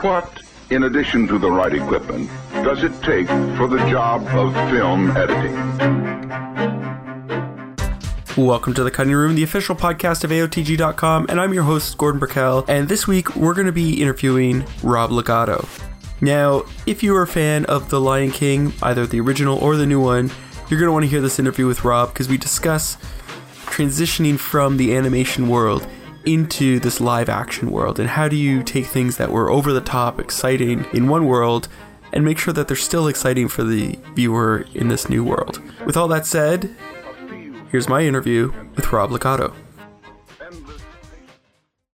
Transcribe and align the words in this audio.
What, 0.00 0.40
in 0.70 0.84
addition 0.84 1.26
to 1.28 1.38
the 1.38 1.50
right 1.50 1.72
equipment, 1.72 2.28
does 2.52 2.82
it 2.82 2.92
take 3.02 3.28
for 3.56 3.68
the 3.68 3.78
job 3.88 4.26
of 4.28 4.52
film 4.70 5.16
editing? 5.16 5.54
Welcome 8.36 8.74
to 8.74 8.82
the 8.82 8.90
Cutting 8.90 9.12
Room, 9.12 9.34
the 9.34 9.44
official 9.44 9.76
podcast 9.76 10.24
of 10.24 10.30
AOTG.com, 10.30 11.26
and 11.28 11.40
I'm 11.40 11.54
your 11.54 11.62
host, 11.62 11.96
Gordon 11.96 12.18
Burkell. 12.18 12.64
And 12.68 12.88
this 12.88 13.06
week, 13.06 13.36
we're 13.36 13.54
going 13.54 13.66
to 13.66 13.72
be 13.72 14.02
interviewing 14.02 14.66
Rob 14.82 15.10
Legato. 15.10 15.66
Now, 16.20 16.64
if 16.86 17.02
you 17.02 17.14
are 17.16 17.22
a 17.22 17.26
fan 17.28 17.64
of 17.66 17.90
The 17.90 18.00
Lion 18.00 18.30
King, 18.30 18.72
either 18.82 19.06
the 19.06 19.20
original 19.20 19.58
or 19.58 19.76
the 19.76 19.86
new 19.86 20.00
one, 20.00 20.30
you're 20.68 20.80
going 20.80 20.88
to 20.88 20.92
want 20.92 21.04
to 21.04 21.08
hear 21.08 21.20
this 21.20 21.38
interview 21.38 21.66
with 21.66 21.84
Rob 21.84 22.12
because 22.12 22.28
we 22.28 22.36
discuss 22.36 22.96
transitioning 23.66 24.38
from 24.38 24.76
the 24.76 24.96
animation 24.96 25.48
world 25.48 25.86
into 26.26 26.78
this 26.80 27.00
live 27.00 27.28
action 27.28 27.70
world 27.70 28.00
and 28.00 28.08
how 28.08 28.28
do 28.28 28.36
you 28.36 28.62
take 28.62 28.86
things 28.86 29.16
that 29.16 29.30
were 29.30 29.50
over 29.50 29.72
the 29.72 29.80
top 29.80 30.18
exciting 30.18 30.86
in 30.92 31.08
one 31.08 31.26
world 31.26 31.68
and 32.12 32.24
make 32.24 32.38
sure 32.38 32.54
that 32.54 32.68
they're 32.68 32.76
still 32.76 33.08
exciting 33.08 33.48
for 33.48 33.64
the 33.64 33.98
viewer 34.14 34.64
in 34.74 34.88
this 34.88 35.08
new 35.08 35.24
world. 35.24 35.60
With 35.84 35.96
all 35.96 36.08
that 36.08 36.26
said, 36.26 36.74
here's 37.70 37.88
my 37.88 38.02
interview 38.02 38.52
with 38.76 38.92
Rob 38.92 39.10
Legato. 39.10 39.52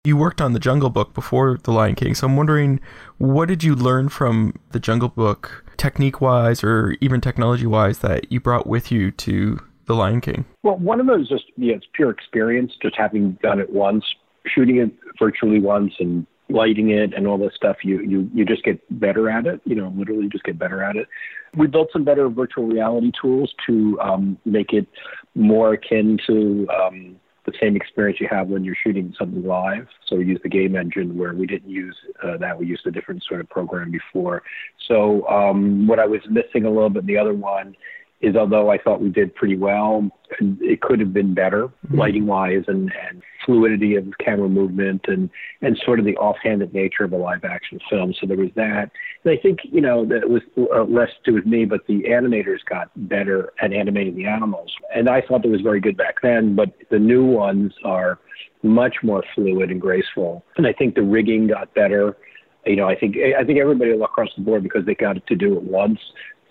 You 0.04 0.18
worked 0.18 0.42
on 0.42 0.54
the 0.54 0.60
Jungle 0.60 0.90
Book 0.90 1.14
before 1.14 1.60
The 1.62 1.72
Lion 1.72 1.94
King, 1.94 2.16
so 2.16 2.26
I'm 2.28 2.36
wondering 2.36 2.80
what 3.18 3.48
did 3.48 3.64
you 3.64 3.76
learn 3.76 4.10
from 4.10 4.54
the 4.72 4.80
Jungle 4.80 5.10
Book 5.10 5.66
technique 5.78 6.20
wise 6.20 6.64
or 6.64 6.96
even 7.02 7.22
technology 7.22 7.68
wise 7.68 8.00
that 8.00 8.32
you 8.32 8.40
brought 8.40 8.66
with 8.66 8.92
you 8.92 9.12
to 9.12 9.60
the 9.88 9.96
Lion 9.96 10.22
King? 10.22 10.46
Well, 10.64 10.78
one 10.78 11.00
of 11.00 11.10
is 11.20 11.28
just 11.28 11.46
yeah, 11.58 11.76
it's 11.76 11.88
pure 11.94 12.12
experience, 12.12 12.74
just 12.82 12.96
having 12.96 13.38
done 13.42 13.60
it 13.60 13.72
once, 13.72 14.04
shooting 14.46 14.78
it 14.78 14.92
virtually 15.18 15.60
once, 15.60 15.94
and 16.00 16.28
lighting 16.50 16.92
it 16.92 17.14
and 17.14 17.28
all 17.28 17.38
this 17.38 17.54
stuff. 17.56 17.78
You 17.84 18.02
you 18.02 18.30
you 18.34 18.46
just 18.46 18.64
get 18.64 18.80
better 19.00 19.30
at 19.30 19.46
it. 19.46 19.62
You 19.66 19.76
know, 19.76 19.94
literally 19.96 20.30
just 20.30 20.44
get 20.44 20.60
better 20.60 20.84
at 20.84 20.96
it. 20.96 21.08
We 21.56 21.68
built 21.68 21.90
some 21.92 22.04
better 22.04 22.30
virtual 22.30 22.68
reality 22.68 23.12
tools 23.20 23.54
to 23.68 24.00
um, 24.02 24.38
make 24.46 24.74
it 24.74 24.88
more 25.36 25.74
akin 25.74 26.20
to. 26.28 26.68
Um, 26.70 27.20
the 27.46 27.54
same 27.62 27.78
experience 27.78 28.20
you 28.20 28.28
have 28.30 28.50
when 28.50 28.66
you're 28.66 28.76
shooting 28.84 29.16
something 29.18 29.42
live. 29.42 29.88
So 30.06 30.18
we 30.18 30.26
use 30.26 30.42
the 30.44 30.50
game 30.50 30.76
engine 30.76 31.18
where 31.18 31.34
we 31.34 31.48
didn't 31.48 31.70
use 31.70 31.96
uh, 32.22 32.36
that. 32.40 32.60
We 32.60 32.66
used 32.66 32.86
a 32.86 32.92
different 32.92 33.24
sort 33.24 33.40
of 33.40 33.50
program 33.50 33.90
before. 33.90 34.44
So 34.86 35.26
um, 35.30 35.88
what 35.88 35.98
I 35.98 36.06
was 36.06 36.20
missing 36.30 36.66
a 36.66 36.70
little 36.70 36.90
bit 36.90 37.04
in 37.04 37.06
the 37.06 37.18
other 37.18 37.34
one 37.34 37.74
is 38.20 38.36
although 38.36 38.72
I 38.72 38.80
thought 38.80 39.02
we 39.02 39.10
did 39.10 39.36
pretty 39.36 39.58
well, 39.58 40.10
it 40.40 40.82
could 40.82 41.00
have 41.00 41.14
been 41.14 41.34
better 41.34 41.68
mm-hmm. 41.68 42.00
lighting 42.00 42.26
wise 42.26 42.64
and, 42.68 42.92
and 43.08 43.22
fluidity 43.46 43.96
of 43.96 44.06
camera 44.20 44.50
movement 44.50 45.06
and, 45.08 45.30
and 45.62 45.80
sort 45.86 46.00
of 46.00 46.06
the 46.06 46.18
offhanded 46.18 46.74
nature 46.74 47.04
of 47.04 47.14
a 47.14 47.18
live 47.18 47.44
action 47.44 47.80
film. 47.90 48.14
So 48.20 48.26
there 48.26 48.38
was 48.38 48.50
that. 48.56 48.92
And 49.24 49.32
I 49.32 49.38
think, 49.38 49.60
you 49.64 49.82
know, 49.82 50.04
that 50.06 50.30
was 50.30 50.42
uh, 50.58 50.84
less 50.84 51.10
to 51.26 51.32
do 51.32 51.34
with 51.36 51.46
me, 51.46 51.66
but 51.66 51.86
the 51.88 52.04
animators 52.04 52.60
got 52.68 52.90
better 53.08 53.54
at 53.62 53.72
animating 53.72 54.16
the 54.16 54.26
animals. 54.26 54.74
And 54.96 55.10
I 55.10 55.22
thought 55.22 55.44
that 55.44 55.50
was 55.50 55.62
very 55.62 55.80
good 55.80 55.96
back 55.96 56.16
then, 56.24 56.56
but 56.56 56.74
the 56.90 57.00
new 57.00 57.24
ones 57.24 57.74
are 57.86 58.20
much 58.64 58.98
more 59.04 59.24
fluid 59.36 59.70
and 59.70 59.80
graceful. 59.80 60.44
And 60.58 60.66
I 60.66 60.74
think 60.74 60.96
the 60.96 61.04
rigging 61.04 61.48
got 61.48 61.74
better 61.76 62.18
you 62.66 62.76
know, 62.76 62.90
I 62.90 62.96
think 62.96 63.16
I 63.18 63.46
think 63.46 63.60
everybody 63.60 63.92
across 63.92 64.28
the 64.36 64.44
board 64.44 64.62
because 64.62 64.86
they 64.86 64.94
got 64.94 65.26
to 65.26 65.36
do 65.36 65.56
it 65.56 65.64
once 65.64 66.00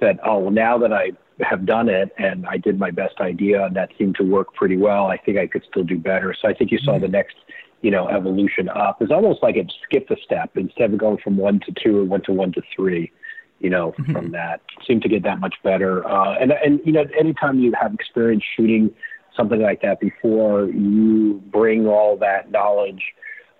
said, 0.00 0.18
oh, 0.24 0.38
well, 0.38 0.50
now 0.50 0.78
that 0.78 0.92
I 0.92 1.10
have 1.40 1.66
done 1.66 1.88
it 1.88 2.14
and 2.18 2.46
I 2.46 2.56
did 2.56 2.78
my 2.78 2.90
best 2.90 3.20
idea 3.20 3.64
and 3.64 3.76
that 3.76 3.90
seemed 3.98 4.16
to 4.16 4.22
work 4.22 4.54
pretty 4.54 4.76
well, 4.76 5.06
I 5.06 5.16
think 5.18 5.38
I 5.38 5.46
could 5.46 5.64
still 5.70 5.84
do 5.84 5.98
better. 5.98 6.34
So 6.40 6.48
I 6.48 6.54
think 6.54 6.70
you 6.70 6.78
saw 6.78 6.92
mm-hmm. 6.92 7.02
the 7.02 7.08
next, 7.08 7.36
you 7.82 7.90
know, 7.90 8.08
evolution 8.08 8.68
up. 8.68 9.02
It's 9.02 9.12
almost 9.12 9.42
like 9.42 9.56
it 9.56 9.72
skipped 9.84 10.10
a 10.10 10.16
step 10.24 10.56
instead 10.56 10.92
of 10.92 10.98
going 10.98 11.18
from 11.18 11.36
one 11.36 11.60
to 11.66 11.72
two, 11.72 12.02
it 12.02 12.04
went 12.04 12.24
to 12.24 12.32
one 12.32 12.52
to 12.52 12.62
three. 12.74 13.12
You 13.58 13.70
know, 13.70 13.92
mm-hmm. 13.92 14.12
from 14.12 14.32
that 14.32 14.60
seemed 14.86 15.02
to 15.02 15.08
get 15.08 15.22
that 15.22 15.40
much 15.40 15.54
better. 15.64 16.06
Uh, 16.06 16.34
and 16.38 16.52
and 16.52 16.78
you 16.84 16.92
know, 16.92 17.06
anytime 17.18 17.58
you 17.58 17.72
have 17.80 17.94
experience 17.94 18.44
shooting 18.54 18.94
something 19.34 19.62
like 19.62 19.80
that 19.80 19.98
before, 19.98 20.66
you 20.66 21.42
bring 21.50 21.86
all 21.86 22.18
that 22.18 22.50
knowledge 22.50 23.02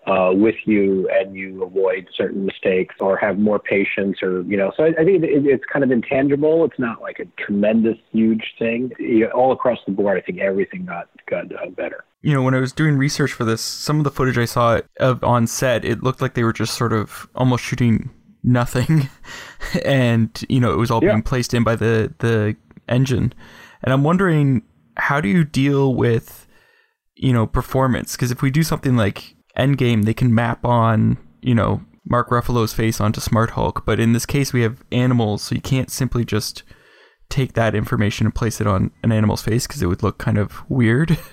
uh, 0.07 0.31
with 0.33 0.55
you 0.67 1.09
and 1.13 1.35
you 1.35 1.65
avoid 1.65 2.09
certain 2.17 2.47
mistakes 2.47 2.95
or 3.01 3.17
have 3.17 3.39
more 3.39 3.59
patience 3.59 4.23
or 4.23 4.43
you 4.43 4.57
know 4.57 4.73
so 4.77 4.85
i, 4.85 4.89
I 4.89 5.05
think 5.05 5.25
it, 5.25 5.47
it's 5.47 5.65
kind 5.73 5.85
of 5.85 5.91
intangible. 5.91 6.65
It's 6.65 6.79
not 6.79 7.01
like 7.03 7.19
a 7.19 7.25
tremendous 7.43 7.99
huge 8.13 8.55
thing. 8.59 8.93
You 8.99 9.27
know, 9.27 9.31
all 9.31 9.53
across 9.53 9.79
the 9.87 9.93
board 9.93 10.17
i 10.17 10.21
think 10.21 10.39
everything 10.39 10.87
got 10.87 11.09
got 11.29 11.47
uh, 11.53 11.71
better. 11.71 12.05
You 12.23 12.35
know 12.35 12.43
when 12.43 12.55
i 12.55 12.61
was 12.61 12.73
doing 12.73 12.97
research 12.97 13.33
for 13.33 13.45
this 13.45 13.61
some 13.61 13.99
of 13.99 14.05
the 14.05 14.11
footage 14.11 14.39
i 14.39 14.45
saw 14.45 14.81
of 15.01 15.23
on 15.25 15.47
set 15.47 15.85
it 15.85 16.03
looked 16.03 16.21
like 16.21 16.35
they 16.35 16.45
were 16.45 16.53
just 16.53 16.75
sort 16.75 16.93
of 16.93 17.29
almost 17.35 17.65
shooting 17.65 18.11
nothing. 18.43 19.09
And 19.85 20.31
you 20.49 20.61
know 20.61 20.73
it 20.73 20.77
was 20.77 20.91
all 20.93 21.03
yeah. 21.03 21.11
being 21.11 21.23
placed 21.23 21.53
in 21.53 21.65
by 21.65 21.75
the 21.75 22.15
the 22.19 22.57
engine. 22.89 23.33
And 23.83 23.93
i'm 23.93 24.05
wondering 24.05 24.63
how 24.97 25.21
do 25.21 25.29
you 25.29 25.45
deal 25.45 25.95
with 25.95 26.47
you 27.17 27.33
know 27.33 27.47
performance? 27.47 28.15
Because 28.15 28.31
if 28.31 28.43
we 28.43 28.51
do 28.51 28.63
something 28.63 28.97
like 28.97 29.36
Endgame, 29.57 30.05
they 30.05 30.15
can 30.15 30.35
map 30.35 30.65
on, 30.65 31.19
you 31.41 31.55
know, 31.55 31.83
Mark 32.05 32.31
Ruffalo's 32.31 32.73
face 32.73 33.01
onto 33.01 33.21
Smart 33.21 33.51
Hulk. 33.51 33.85
But 33.85 33.99
in 33.99 34.13
this 34.13 34.27
case, 34.27 34.53
we 34.53 34.63
have 34.63 34.85
animals, 34.93 35.43
so 35.43 35.55
you 35.55 35.61
can't 35.61 35.91
simply 35.91 36.25
just 36.25 36.63
take 37.29 37.55
that 37.55 37.75
information 37.75 38.27
and 38.27 38.35
place 38.35 38.61
it 38.61 38.67
on 38.67 38.93
an 39.03 39.11
animal's 39.11 39.43
face 39.43 39.67
because 39.67 39.83
it 39.83 39.87
would 39.87 40.03
look 40.03 40.19
kind 40.19 40.39
of 40.39 40.69
weird. 40.71 41.19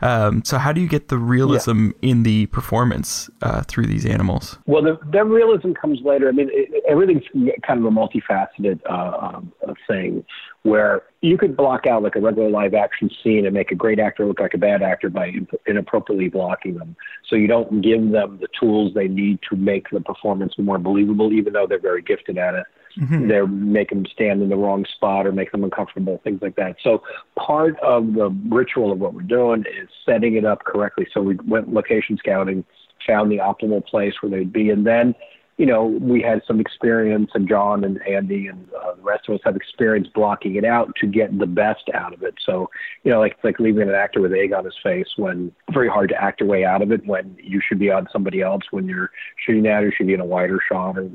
Um, 0.00 0.44
so 0.44 0.58
how 0.58 0.72
do 0.72 0.80
you 0.80 0.88
get 0.88 1.08
the 1.08 1.18
realism 1.18 1.86
yeah. 1.86 2.10
in 2.10 2.22
the 2.22 2.46
performance 2.46 3.30
uh, 3.42 3.62
through 3.62 3.86
these 3.86 4.04
animals? 4.06 4.58
Well, 4.66 4.82
the, 4.82 4.98
the 5.10 5.24
realism 5.24 5.72
comes 5.72 6.00
later. 6.02 6.28
I 6.28 6.32
mean, 6.32 6.50
it, 6.52 6.82
everything's 6.88 7.24
kind 7.66 7.78
of 7.78 7.84
a 7.86 7.90
multifaceted 7.90 8.80
uh, 8.88 9.36
um, 9.36 9.52
thing 9.86 10.24
where 10.62 11.02
you 11.20 11.36
could 11.36 11.56
block 11.56 11.86
out 11.86 12.02
like 12.02 12.16
a 12.16 12.20
regular 12.20 12.50
live 12.50 12.74
action 12.74 13.10
scene 13.22 13.44
and 13.44 13.54
make 13.54 13.70
a 13.70 13.74
great 13.74 13.98
actor 14.00 14.26
look 14.26 14.40
like 14.40 14.54
a 14.54 14.58
bad 14.58 14.82
actor 14.82 15.10
by 15.10 15.30
inappropriately 15.66 16.28
blocking 16.28 16.76
them. 16.78 16.96
So 17.28 17.36
you 17.36 17.46
don't 17.46 17.82
give 17.82 18.10
them 18.10 18.38
the 18.40 18.48
tools 18.58 18.92
they 18.94 19.08
need 19.08 19.40
to 19.50 19.56
make 19.56 19.90
the 19.90 20.00
performance 20.00 20.54
more 20.58 20.78
believable, 20.78 21.32
even 21.32 21.52
though 21.52 21.66
they're 21.66 21.78
very 21.78 22.02
gifted 22.02 22.38
at 22.38 22.54
it. 22.54 22.64
Mm-hmm. 22.98 23.28
They're 23.28 23.46
making 23.46 24.02
them 24.02 24.12
stand 24.12 24.42
in 24.42 24.48
the 24.48 24.56
wrong 24.56 24.84
spot 24.84 25.26
or 25.26 25.32
make 25.32 25.52
them 25.52 25.64
uncomfortable, 25.64 26.20
things 26.22 26.40
like 26.42 26.56
that. 26.56 26.76
So 26.82 27.02
part 27.36 27.78
of 27.80 28.14
the 28.14 28.28
ritual 28.48 28.92
of 28.92 29.00
what 29.00 29.14
we're 29.14 29.22
doing 29.22 29.64
is 29.80 29.88
setting 30.06 30.34
it 30.34 30.44
up 30.44 30.64
correctly. 30.64 31.06
So 31.12 31.20
we 31.20 31.36
went 31.46 31.72
location 31.72 32.16
scouting, 32.16 32.64
found 33.06 33.30
the 33.30 33.38
optimal 33.38 33.84
place 33.84 34.14
where 34.20 34.30
they'd 34.30 34.52
be, 34.52 34.70
and 34.70 34.86
then 34.86 35.14
you 35.56 35.66
know, 35.66 35.84
we 35.84 36.20
had 36.20 36.42
some 36.46 36.58
experience, 36.58 37.30
and 37.34 37.48
John 37.48 37.84
and 37.84 38.00
Andy 38.06 38.48
and 38.48 38.66
uh, 38.74 38.94
the 38.94 39.02
rest 39.02 39.28
of 39.28 39.36
us 39.36 39.40
have 39.44 39.54
experience 39.54 40.08
blocking 40.12 40.56
it 40.56 40.64
out 40.64 40.92
to 41.00 41.06
get 41.06 41.36
the 41.38 41.46
best 41.46 41.84
out 41.94 42.12
of 42.12 42.24
it. 42.24 42.34
So, 42.44 42.70
you 43.04 43.12
know, 43.12 43.20
like 43.20 43.36
like 43.44 43.60
leaving 43.60 43.88
an 43.88 43.94
actor 43.94 44.20
with 44.20 44.32
egg 44.32 44.52
on 44.52 44.64
his 44.64 44.74
face 44.82 45.06
when 45.16 45.52
very 45.72 45.88
hard 45.88 46.08
to 46.08 46.20
act 46.20 46.40
your 46.40 46.48
way 46.48 46.64
out 46.64 46.82
of 46.82 46.90
it 46.90 47.06
when 47.06 47.36
you 47.40 47.60
should 47.66 47.78
be 47.78 47.90
on 47.90 48.08
somebody 48.12 48.42
else 48.42 48.62
when 48.72 48.88
you're 48.88 49.10
shooting 49.46 49.62
that 49.62 49.84
or 49.84 49.92
should 49.92 50.08
be 50.08 50.14
in 50.14 50.20
a 50.20 50.26
wider 50.26 50.58
shot 50.68 50.98
or 50.98 51.08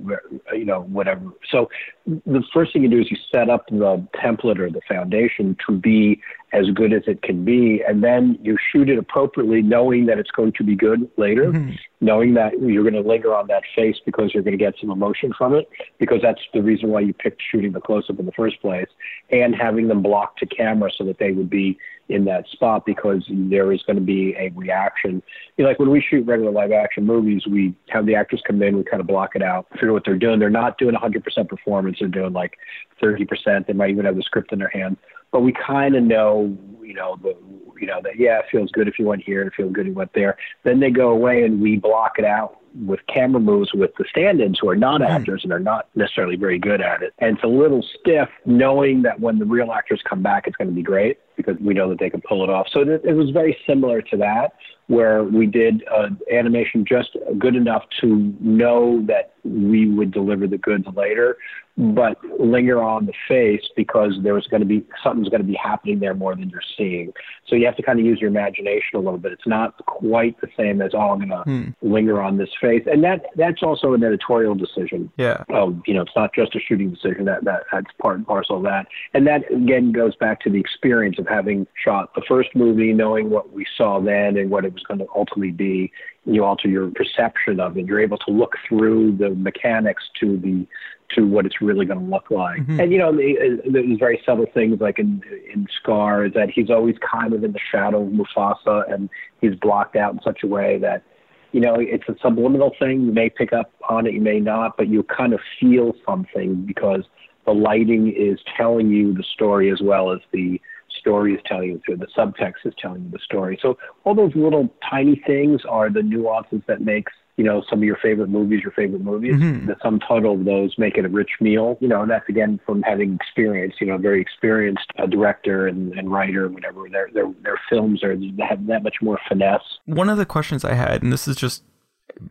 you 0.53 0.65
know 0.65 0.83
whatever. 0.83 1.25
So, 1.51 1.69
the 2.05 2.43
first 2.53 2.71
thing 2.71 2.83
you 2.83 2.89
do 2.89 3.01
is 3.01 3.11
you 3.11 3.17
set 3.31 3.49
up 3.49 3.67
the 3.67 4.07
template 4.15 4.59
or 4.59 4.69
the 4.69 4.81
foundation 4.87 5.57
to 5.67 5.77
be 5.77 6.21
as 6.51 6.69
good 6.71 6.93
as 6.93 7.03
it 7.05 7.21
can 7.21 7.45
be, 7.45 7.81
and 7.87 8.03
then 8.03 8.37
you 8.41 8.57
shoot 8.71 8.89
it 8.89 8.97
appropriately, 8.97 9.61
knowing 9.61 10.07
that 10.07 10.17
it's 10.17 10.31
going 10.31 10.51
to 10.53 10.63
be 10.63 10.75
good 10.75 11.09
later, 11.17 11.51
mm-hmm. 11.51 11.75
knowing 12.01 12.33
that 12.33 12.59
you're 12.59 12.83
going 12.83 13.01
to 13.01 13.07
linger 13.07 13.35
on 13.35 13.47
that 13.47 13.63
face 13.75 13.97
because 14.05 14.33
you're 14.33 14.43
going 14.43 14.57
to 14.57 14.63
get 14.63 14.73
some 14.79 14.89
emotion 14.89 15.31
from 15.37 15.53
it, 15.53 15.69
because 15.99 16.21
that's 16.21 16.41
the 16.53 16.61
reason 16.61 16.89
why 16.89 17.01
you 17.01 17.13
picked 17.13 17.41
shooting 17.51 17.71
the 17.71 17.79
close 17.79 18.09
up 18.09 18.19
in 18.19 18.25
the 18.25 18.31
first 18.31 18.59
place, 18.61 18.87
and 19.31 19.55
having 19.55 19.87
them 19.87 20.01
blocked 20.01 20.39
to 20.39 20.45
camera 20.47 20.89
so 20.95 21.03
that 21.03 21.19
they 21.19 21.31
would 21.31 21.49
be 21.49 21.77
in 22.09 22.25
that 22.25 22.47
spot 22.47 22.83
because 22.87 23.23
there 23.29 23.71
is 23.71 23.83
going 23.83 23.95
to 23.95 24.01
be 24.01 24.35
a 24.35 24.49
reaction. 24.55 25.21
You 25.57 25.63
know, 25.63 25.69
like 25.69 25.77
when 25.77 25.91
we 25.91 26.01
shoot 26.01 26.25
regular 26.25 26.51
live 26.51 26.71
action 26.71 27.05
movies, 27.05 27.45
we 27.45 27.75
have 27.89 28.07
the 28.07 28.15
actors 28.15 28.41
come 28.45 28.63
in, 28.63 28.75
we 28.75 28.83
kind 28.83 28.99
of 28.99 29.05
block 29.05 29.35
it 29.35 29.43
out, 29.43 29.67
figure 29.73 29.93
what 29.93 30.03
they're 30.03 30.17
doing. 30.17 30.39
They're 30.39 30.49
not 30.49 30.79
doing 30.79 30.95
100% 30.95 31.47
performance; 31.47 31.97
they're 31.99 32.07
doing 32.07 32.33
like 32.33 32.57
30%. 33.01 33.67
They 33.67 33.73
might 33.73 33.91
even 33.91 34.05
have 34.05 34.15
the 34.15 34.23
script 34.23 34.51
in 34.51 34.57
their 34.57 34.69
hand 34.69 34.97
but 35.31 35.41
we 35.41 35.53
kind 35.53 35.95
of 35.95 36.03
know, 36.03 36.57
you 36.81 36.93
know, 36.93 37.17
the, 37.21 37.35
you 37.79 37.87
know 37.87 38.01
that 38.03 38.19
yeah, 38.19 38.39
it 38.39 38.45
feels 38.51 38.71
good 38.71 38.87
if 38.87 38.99
you 38.99 39.05
went 39.05 39.23
here, 39.23 39.43
it 39.43 39.53
feels 39.55 39.71
good 39.71 39.81
if 39.81 39.87
you 39.87 39.93
went 39.93 40.13
there. 40.13 40.37
Then 40.63 40.79
they 40.79 40.91
go 40.91 41.09
away 41.09 41.43
and 41.43 41.61
we 41.61 41.77
block 41.77 42.19
it 42.19 42.25
out 42.25 42.59
with 42.85 42.99
camera 43.13 43.39
moves 43.39 43.73
with 43.73 43.91
the 43.97 44.05
stand-ins 44.09 44.59
who 44.59 44.69
are 44.69 44.75
not 44.75 45.01
mm-hmm. 45.01 45.11
actors 45.11 45.41
and 45.43 45.53
are 45.53 45.59
not 45.59 45.87
necessarily 45.95 46.35
very 46.35 46.59
good 46.59 46.81
at 46.81 47.01
it. 47.01 47.13
And 47.19 47.35
it's 47.35 47.43
a 47.43 47.47
little 47.47 47.83
stiff 47.99 48.29
knowing 48.45 49.01
that 49.03 49.19
when 49.19 49.39
the 49.39 49.45
real 49.45 49.71
actors 49.71 50.01
come 50.07 50.21
back, 50.21 50.47
it's 50.47 50.55
going 50.55 50.69
to 50.69 50.75
be 50.75 50.83
great 50.83 51.19
because 51.35 51.55
we 51.61 51.73
know 51.73 51.87
that 51.89 51.99
they 51.99 52.09
can 52.09 52.21
pull 52.21 52.43
it 52.43 52.49
off. 52.49 52.67
So 52.71 52.81
it, 52.81 53.01
it 53.05 53.13
was 53.13 53.29
very 53.29 53.57
similar 53.65 54.01
to 54.01 54.17
that, 54.17 54.53
where 54.87 55.23
we 55.23 55.45
did 55.45 55.83
uh, 55.89 56.09
animation 56.33 56.83
just 56.85 57.15
good 57.37 57.55
enough 57.55 57.83
to 58.01 58.35
know 58.41 59.05
that 59.05 59.33
we 59.43 59.89
would 59.89 60.11
deliver 60.11 60.47
the 60.47 60.57
goods 60.57 60.85
later, 60.95 61.37
but 61.77 62.17
linger 62.37 62.81
on 62.81 63.05
the 63.05 63.13
face 63.27 63.61
because 63.75 64.13
there 64.21 64.33
was 64.33 64.45
going 64.47 64.59
to 64.59 64.67
be 64.67 64.83
something's 65.01 65.29
going 65.29 65.41
to 65.41 65.47
be 65.47 65.57
happening 65.63 65.99
there 65.99 66.13
more 66.13 66.35
than 66.35 66.49
you're 66.49 66.61
seeing. 66.77 67.13
So 67.47 67.55
you 67.55 67.65
have 67.67 67.77
to 67.77 67.83
kind 67.83 67.99
of 67.99 68.05
use 68.05 68.19
your 68.19 68.29
imagination 68.29 68.95
a 68.95 68.99
little 68.99 69.17
bit. 69.17 69.31
It's 69.31 69.47
not 69.47 69.77
quite 69.85 70.39
the 70.41 70.49
same 70.57 70.81
as 70.81 70.91
oh, 70.93 71.11
I'm 71.11 71.19
going 71.19 71.29
to 71.29 71.43
hmm. 71.43 71.69
linger 71.81 72.21
on 72.21 72.37
this 72.37 72.49
face, 72.59 72.83
and 72.85 73.03
that 73.03 73.25
that's 73.35 73.63
also 73.63 73.93
an 73.93 74.03
editorial 74.03 74.55
decision. 74.55 75.11
Yeah. 75.17 75.43
Oh, 75.49 75.79
you 75.85 75.93
know, 75.93 76.01
it's 76.01 76.15
not 76.15 76.33
just 76.33 76.55
a 76.55 76.59
shooting 76.59 76.91
decision. 76.91 77.25
That 77.25 77.43
that 77.45 77.63
that's 77.71 77.87
part 78.01 78.17
and 78.17 78.27
parcel 78.27 78.57
of 78.57 78.63
that, 78.63 78.87
and 79.13 79.25
that 79.27 79.51
again 79.51 79.91
goes 79.91 80.15
back 80.15 80.41
to 80.41 80.49
the 80.49 80.59
experience 80.59 81.19
of 81.19 81.27
having 81.27 81.67
shot 81.83 82.13
the 82.15 82.21
first 82.27 82.49
movie, 82.55 82.93
knowing 82.93 83.29
what 83.29 83.51
we 83.53 83.65
saw 83.77 83.99
then 83.99 84.37
and 84.37 84.49
what 84.49 84.65
it 84.65 84.73
was 84.73 84.83
going 84.83 84.99
to 84.99 85.07
ultimately 85.15 85.51
be. 85.51 85.91
You 86.25 86.43
alter 86.43 86.67
your 86.67 86.91
perception 86.91 87.59
of 87.59 87.77
it. 87.77 87.85
You're 87.85 88.01
able 88.01 88.17
to 88.19 88.31
look 88.31 88.53
through 88.67 89.17
the 89.17 89.29
mechanics 89.31 90.03
to 90.19 90.37
the 90.37 90.67
to 91.15 91.25
what 91.25 91.45
it's 91.45 91.61
really 91.61 91.85
going 91.85 91.99
to 91.99 92.05
look 92.05 92.29
like. 92.29 92.59
Mm-hmm. 92.59 92.79
And 92.79 92.91
you 92.91 92.97
know, 92.97 93.15
there's 93.15 93.97
very 93.97 94.21
subtle 94.25 94.45
things 94.53 94.79
like 94.79 94.99
in 94.99 95.23
in 95.51 95.67
Scar 95.81 96.25
is 96.25 96.33
that 96.33 96.49
he's 96.49 96.69
always 96.69 96.95
kind 96.99 97.33
of 97.33 97.43
in 97.43 97.51
the 97.51 97.59
shadow 97.71 98.03
of 98.03 98.09
Mufasa, 98.09 98.91
and 98.91 99.09
he's 99.41 99.55
blocked 99.55 99.95
out 99.95 100.13
in 100.13 100.21
such 100.21 100.43
a 100.43 100.47
way 100.47 100.77
that 100.79 101.03
you 101.51 101.59
know 101.59 101.75
it's 101.77 102.07
a 102.07 102.15
subliminal 102.21 102.73
thing. 102.79 103.01
You 103.01 103.11
may 103.11 103.29
pick 103.29 103.53
up 103.53 103.71
on 103.87 104.07
it, 104.07 104.13
you 104.13 104.21
may 104.21 104.39
not, 104.39 104.77
but 104.77 104.87
you 104.87 105.03
kind 105.03 105.33
of 105.33 105.39
feel 105.59 105.93
something 106.05 106.65
because 106.65 107.03
the 107.45 107.53
lighting 107.53 108.13
is 108.15 108.39
telling 108.57 108.89
you 108.89 109.13
the 109.13 109.23
story 109.23 109.71
as 109.71 109.81
well 109.81 110.11
as 110.11 110.19
the 110.31 110.61
story 110.99 111.33
is 111.33 111.41
telling 111.45 111.69
you 111.69 111.81
through 111.85 111.97
the 111.97 112.07
subtext 112.17 112.65
is 112.65 112.73
telling 112.77 113.03
you 113.03 113.11
the 113.11 113.19
story. 113.23 113.57
So 113.61 113.77
all 114.03 114.15
those 114.15 114.35
little 114.35 114.69
tiny 114.89 115.21
things 115.25 115.61
are 115.67 115.89
the 115.89 116.03
nuances 116.03 116.61
that 116.67 116.81
makes 116.81 117.13
you 117.39 117.45
know 117.45 117.63
some 117.69 117.79
of 117.79 117.85
your 117.85 117.95
favorite 117.95 118.29
movies 118.29 118.61
your 118.61 118.73
favorite 118.73 119.01
movies. 119.01 119.35
Mm-hmm. 119.35 119.67
The 119.67 119.77
sum 119.81 120.01
total 120.05 120.33
of 120.33 120.43
those 120.43 120.77
make 120.77 120.97
it 120.97 121.05
a 121.05 121.07
rich 121.07 121.31
meal. 121.39 121.77
You 121.79 121.87
know, 121.87 122.01
and 122.01 122.11
that's 122.11 122.27
again 122.27 122.59
from 122.65 122.81
having 122.81 123.15
experience. 123.15 123.75
You 123.79 123.87
know, 123.87 123.95
a 123.95 123.97
very 123.97 124.21
experienced 124.21 124.91
uh, 124.97 125.05
director 125.05 125.65
and, 125.65 125.93
and 125.93 126.11
writer, 126.11 126.45
and 126.45 126.53
whatever. 126.53 126.89
Their 126.89 127.09
their 127.13 127.33
their 127.41 127.59
films 127.69 128.03
are 128.03 128.11
have 128.45 128.67
that 128.67 128.83
much 128.83 128.97
more 129.01 129.17
finesse. 129.29 129.63
One 129.85 130.09
of 130.09 130.17
the 130.17 130.25
questions 130.25 130.65
I 130.65 130.73
had, 130.73 131.01
and 131.01 131.13
this 131.13 131.29
is 131.29 131.37
just 131.37 131.63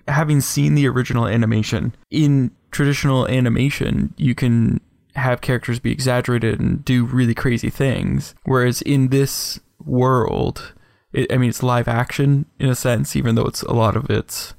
having 0.06 0.42
seen 0.42 0.74
the 0.74 0.86
original 0.86 1.26
animation 1.26 1.94
in 2.10 2.50
traditional 2.70 3.26
animation, 3.28 4.12
you 4.18 4.34
can 4.34 4.78
have 5.14 5.40
characters 5.40 5.80
be 5.80 5.90
exaggerated 5.90 6.60
and 6.60 6.84
do 6.84 7.06
really 7.06 7.34
crazy 7.34 7.70
things. 7.70 8.34
Whereas 8.44 8.82
in 8.82 9.08
this 9.08 9.58
world, 9.82 10.74
it, 11.14 11.32
I 11.32 11.38
mean, 11.38 11.48
it's 11.48 11.62
live 11.62 11.88
action 11.88 12.44
in 12.58 12.68
a 12.68 12.74
sense, 12.74 13.16
even 13.16 13.36
though 13.36 13.46
it's 13.46 13.62
a 13.62 13.72
lot 13.72 13.96
of 13.96 14.10
it's 14.10 14.52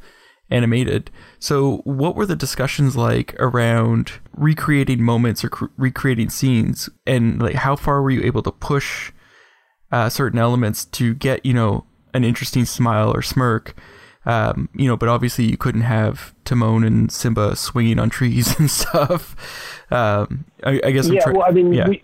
animated. 0.50 1.12
So, 1.40 1.78
what 1.84 2.16
were 2.16 2.26
the 2.26 2.36
discussions 2.36 2.96
like 2.96 3.36
around 3.40 4.14
recreating 4.34 5.04
moments 5.04 5.44
or 5.44 5.50
cr- 5.50 5.66
recreating 5.78 6.30
scenes, 6.30 6.90
and 7.06 7.42
like 7.42 7.56
how 7.56 7.76
far 7.76 8.02
were 8.02 8.12
you 8.12 8.22
able 8.24 8.44
to 8.44 8.52
push 8.52 9.12
uh, 9.92 10.10
certain 10.10 10.40
elements 10.40 10.86
to 10.86 11.14
get 11.14 11.46
you 11.46 11.54
know 11.54 11.86
an 12.14 12.24
interesting 12.24 12.66
smile 12.66 13.12
or 13.12 13.22
smirk? 13.22 13.76
Um, 14.26 14.70
you 14.76 14.88
know, 14.88 14.98
but 14.98 15.10
obviously 15.10 15.46
you 15.46 15.58
couldn't 15.58 15.82
have 15.82 16.36
Timon 16.44 16.84
and 16.84 17.12
Simba 17.12 17.56
swinging 17.56 18.00
on 18.00 18.10
trees 18.10 18.54
and 18.60 18.70
stuff. 18.70 19.36
Um, 19.92 20.46
I, 20.64 20.82
I, 20.84 20.92
guess. 20.92 21.10
Yeah, 21.10 21.30
well, 21.30 21.44
I 21.48 21.52
mean, 21.52 21.74
yeah. 21.74 21.88
We, 21.88 22.04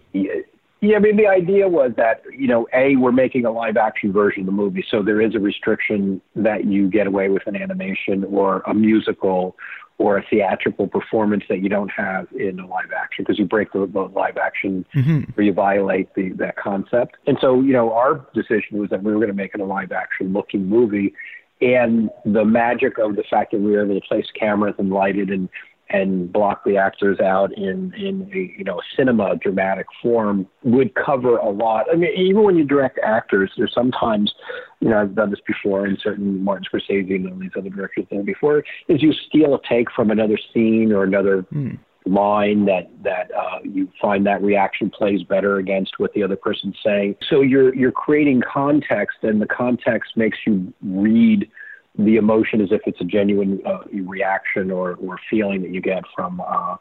yeah, 0.86 0.98
I 0.98 1.00
mean, 1.00 1.18
the 1.18 1.28
idea 1.28 1.68
was 1.68 1.92
that 1.98 2.22
you 2.32 2.48
know, 2.48 2.68
a 2.74 2.96
we're 2.96 3.12
making 3.12 3.46
a 3.46 3.52
live 3.52 3.78
action 3.78 4.12
version 4.12 4.42
of 4.42 4.46
the 4.48 4.52
movie, 4.52 4.86
so 4.90 5.02
there 5.02 5.22
is 5.22 5.36
a 5.36 5.40
restriction 5.40 6.22
that 6.36 6.66
you 6.66 6.90
get 6.90 7.08
away 7.08 7.30
with 7.30 7.44
an 7.48 7.56
animation 7.56 8.24
or 8.26 8.62
a 8.68 8.74
musical 8.74 9.56
or 9.98 10.18
a 10.18 10.26
theatrical 10.30 10.88
performance 10.88 11.44
that 11.48 11.60
you 11.60 11.70
don't 11.70 11.90
have 11.90 12.28
in 12.34 12.60
a 12.60 12.68
live 12.68 12.92
action 12.96 13.24
because 13.24 13.40
you 13.40 13.46
break 13.46 13.72
the, 13.72 13.80
live 14.14 14.38
action 14.38 14.86
mm-hmm. 14.94 15.22
or 15.38 15.44
you 15.44 15.54
violate 15.54 16.14
the 16.16 16.32
that 16.34 16.58
concept. 16.58 17.16
And 17.28 17.38
so, 17.40 17.62
you 17.62 17.72
know, 17.72 17.94
our 17.94 18.26
decision 18.34 18.80
was 18.80 18.90
that 18.90 19.04
we 19.04 19.12
were 19.14 19.20
going 19.20 19.30
to 19.30 19.34
make 19.34 19.52
it 19.54 19.62
a 19.62 19.66
live 19.66 19.94
action 19.94 20.34
looking 20.34 20.68
movie 20.68 21.14
and 21.62 22.10
the 22.26 22.44
magic 22.44 22.98
of 22.98 23.16
the 23.16 23.24
fact 23.30 23.52
that 23.52 23.62
we 23.62 23.72
were 23.72 23.86
able 23.86 24.00
to 24.00 24.06
place 24.06 24.26
cameras 24.38 24.76
and 24.78 24.92
light 24.92 25.18
it 25.18 25.30
and 25.30 25.48
and 25.90 26.32
block 26.32 26.64
the 26.66 26.78
actors 26.78 27.20
out 27.20 27.56
in 27.58 27.94
in 27.94 28.30
a 28.34 28.58
you 28.58 28.64
know 28.64 28.82
cinema 28.96 29.36
dramatic 29.36 29.86
form 30.02 30.48
would 30.64 30.94
cover 30.96 31.38
a 31.38 31.50
lot. 31.50 31.86
I 31.92 31.96
mean, 31.96 32.12
even 32.18 32.44
when 32.44 32.56
you 32.56 32.64
direct 32.64 33.00
actors, 33.04 33.52
there's 33.58 33.74
sometimes 33.74 34.34
you 34.80 34.90
know 34.90 35.00
I've 35.00 35.16
done 35.16 35.30
this 35.30 35.42
before, 35.46 35.86
and 35.86 36.00
certain 36.02 36.44
Martin 36.44 36.66
Scorsese 36.72 37.16
and 37.16 37.32
all 37.32 37.40
these 37.40 37.52
other 37.58 37.70
directors 37.70 38.06
done 38.10 38.26
before, 38.26 38.64
is 38.88 39.04
you 39.04 39.14
steal 39.28 39.54
a 39.56 39.60
take 39.68 39.92
from 39.92 40.12
another 40.12 40.38
scene 40.54 40.92
or 40.92 41.04
another. 41.04 41.46
Mm. 41.54 41.80
line 42.08 42.66
that 42.66 42.88
that 43.04 43.32
uh, 43.36 43.58
you 43.64 43.90
find 44.00 44.28
that 44.28 44.40
reaction 44.44 44.92
plays 44.92 45.24
better 45.24 45.58
against 45.58 45.94
what 45.98 46.14
the 46.14 46.22
other 46.22 46.36
person's 46.36 46.78
saying 46.86 47.16
so 47.28 47.42
you're 47.42 47.74
you're 47.74 47.92
creating 47.92 48.42
context 48.42 49.18
and 49.24 49.42
the 49.42 49.48
context 49.48 50.16
makes 50.16 50.38
you 50.46 50.72
read 50.84 51.50
the 51.98 52.18
emotion 52.18 52.62
as 52.62 52.72
if 52.72 52.82
it's 52.86 53.00
a 53.02 53.06
genuine 53.06 53.62
uh, 53.66 53.80
reaction 54.04 54.72
or, 54.72 54.96
or 54.96 55.18
feeling 55.30 55.62
that 55.62 55.72
you 55.72 55.82
get 55.82 56.04
from 56.16 56.42
uh, 56.42 56.76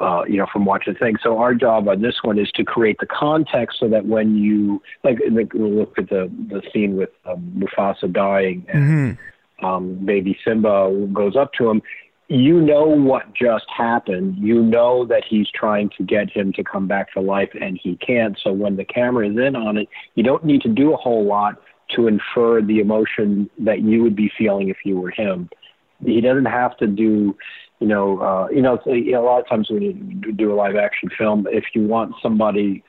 uh, 0.00 0.24
you 0.28 0.36
know 0.36 0.46
from 0.52 0.64
watching 0.64 0.94
things. 0.94 1.18
So 1.22 1.38
our 1.38 1.54
job 1.54 1.88
on 1.88 2.02
this 2.02 2.16
one 2.22 2.38
is 2.38 2.50
to 2.52 2.64
create 2.64 2.98
the 3.00 3.06
context 3.06 3.78
so 3.80 3.88
that 3.88 4.06
when 4.06 4.36
you 4.36 4.82
like 5.04 5.18
look 5.26 5.98
at 5.98 6.08
the 6.08 6.30
the 6.48 6.62
scene 6.72 6.96
with 6.96 7.10
um, 7.26 7.52
Mufasa 7.56 8.12
dying 8.12 8.64
and 8.68 9.16
mm-hmm. 9.18 9.64
um, 9.64 9.94
baby 10.04 10.38
Simba 10.44 11.08
goes 11.12 11.36
up 11.36 11.52
to 11.54 11.70
him. 11.70 11.82
You 12.28 12.60
know 12.60 12.84
what 12.84 13.34
just 13.34 13.66
happened. 13.76 14.36
You 14.38 14.62
know 14.62 15.04
that 15.06 15.24
he's 15.28 15.48
trying 15.52 15.90
to 15.98 16.04
get 16.04 16.30
him 16.30 16.52
to 16.52 16.62
come 16.62 16.86
back 16.86 17.12
to 17.14 17.20
life, 17.20 17.50
and 17.60 17.76
he 17.82 17.96
can't. 17.96 18.38
So 18.40 18.52
when 18.52 18.76
the 18.76 18.84
camera 18.84 19.28
is 19.28 19.36
in 19.36 19.56
on 19.56 19.76
it, 19.76 19.88
you 20.14 20.22
don't 20.22 20.44
need 20.44 20.62
to 20.62 20.68
do 20.68 20.94
a 20.94 20.96
whole 20.96 21.24
lot 21.24 21.60
to 21.96 22.06
infer 22.06 22.62
the 22.62 22.80
emotion 22.80 23.50
that 23.58 23.80
you 23.80 24.02
would 24.02 24.16
be 24.16 24.30
feeling 24.36 24.68
if 24.68 24.78
you 24.84 24.98
were 24.98 25.10
him. 25.10 25.48
He 26.04 26.20
doesn't 26.20 26.46
have 26.46 26.76
to 26.78 26.86
do, 26.86 27.36
you 27.78 27.86
know, 27.86 28.20
uh, 28.20 28.48
you 28.50 28.62
know, 28.62 28.80
a 28.86 29.22
lot 29.22 29.40
of 29.40 29.48
times 29.48 29.70
when 29.70 29.82
you 29.82 30.32
do 30.32 30.52
a 30.52 30.54
live 30.54 30.76
action 30.76 31.10
film, 31.16 31.46
if 31.50 31.64
you 31.74 31.86
want 31.86 32.14
somebody 32.22 32.82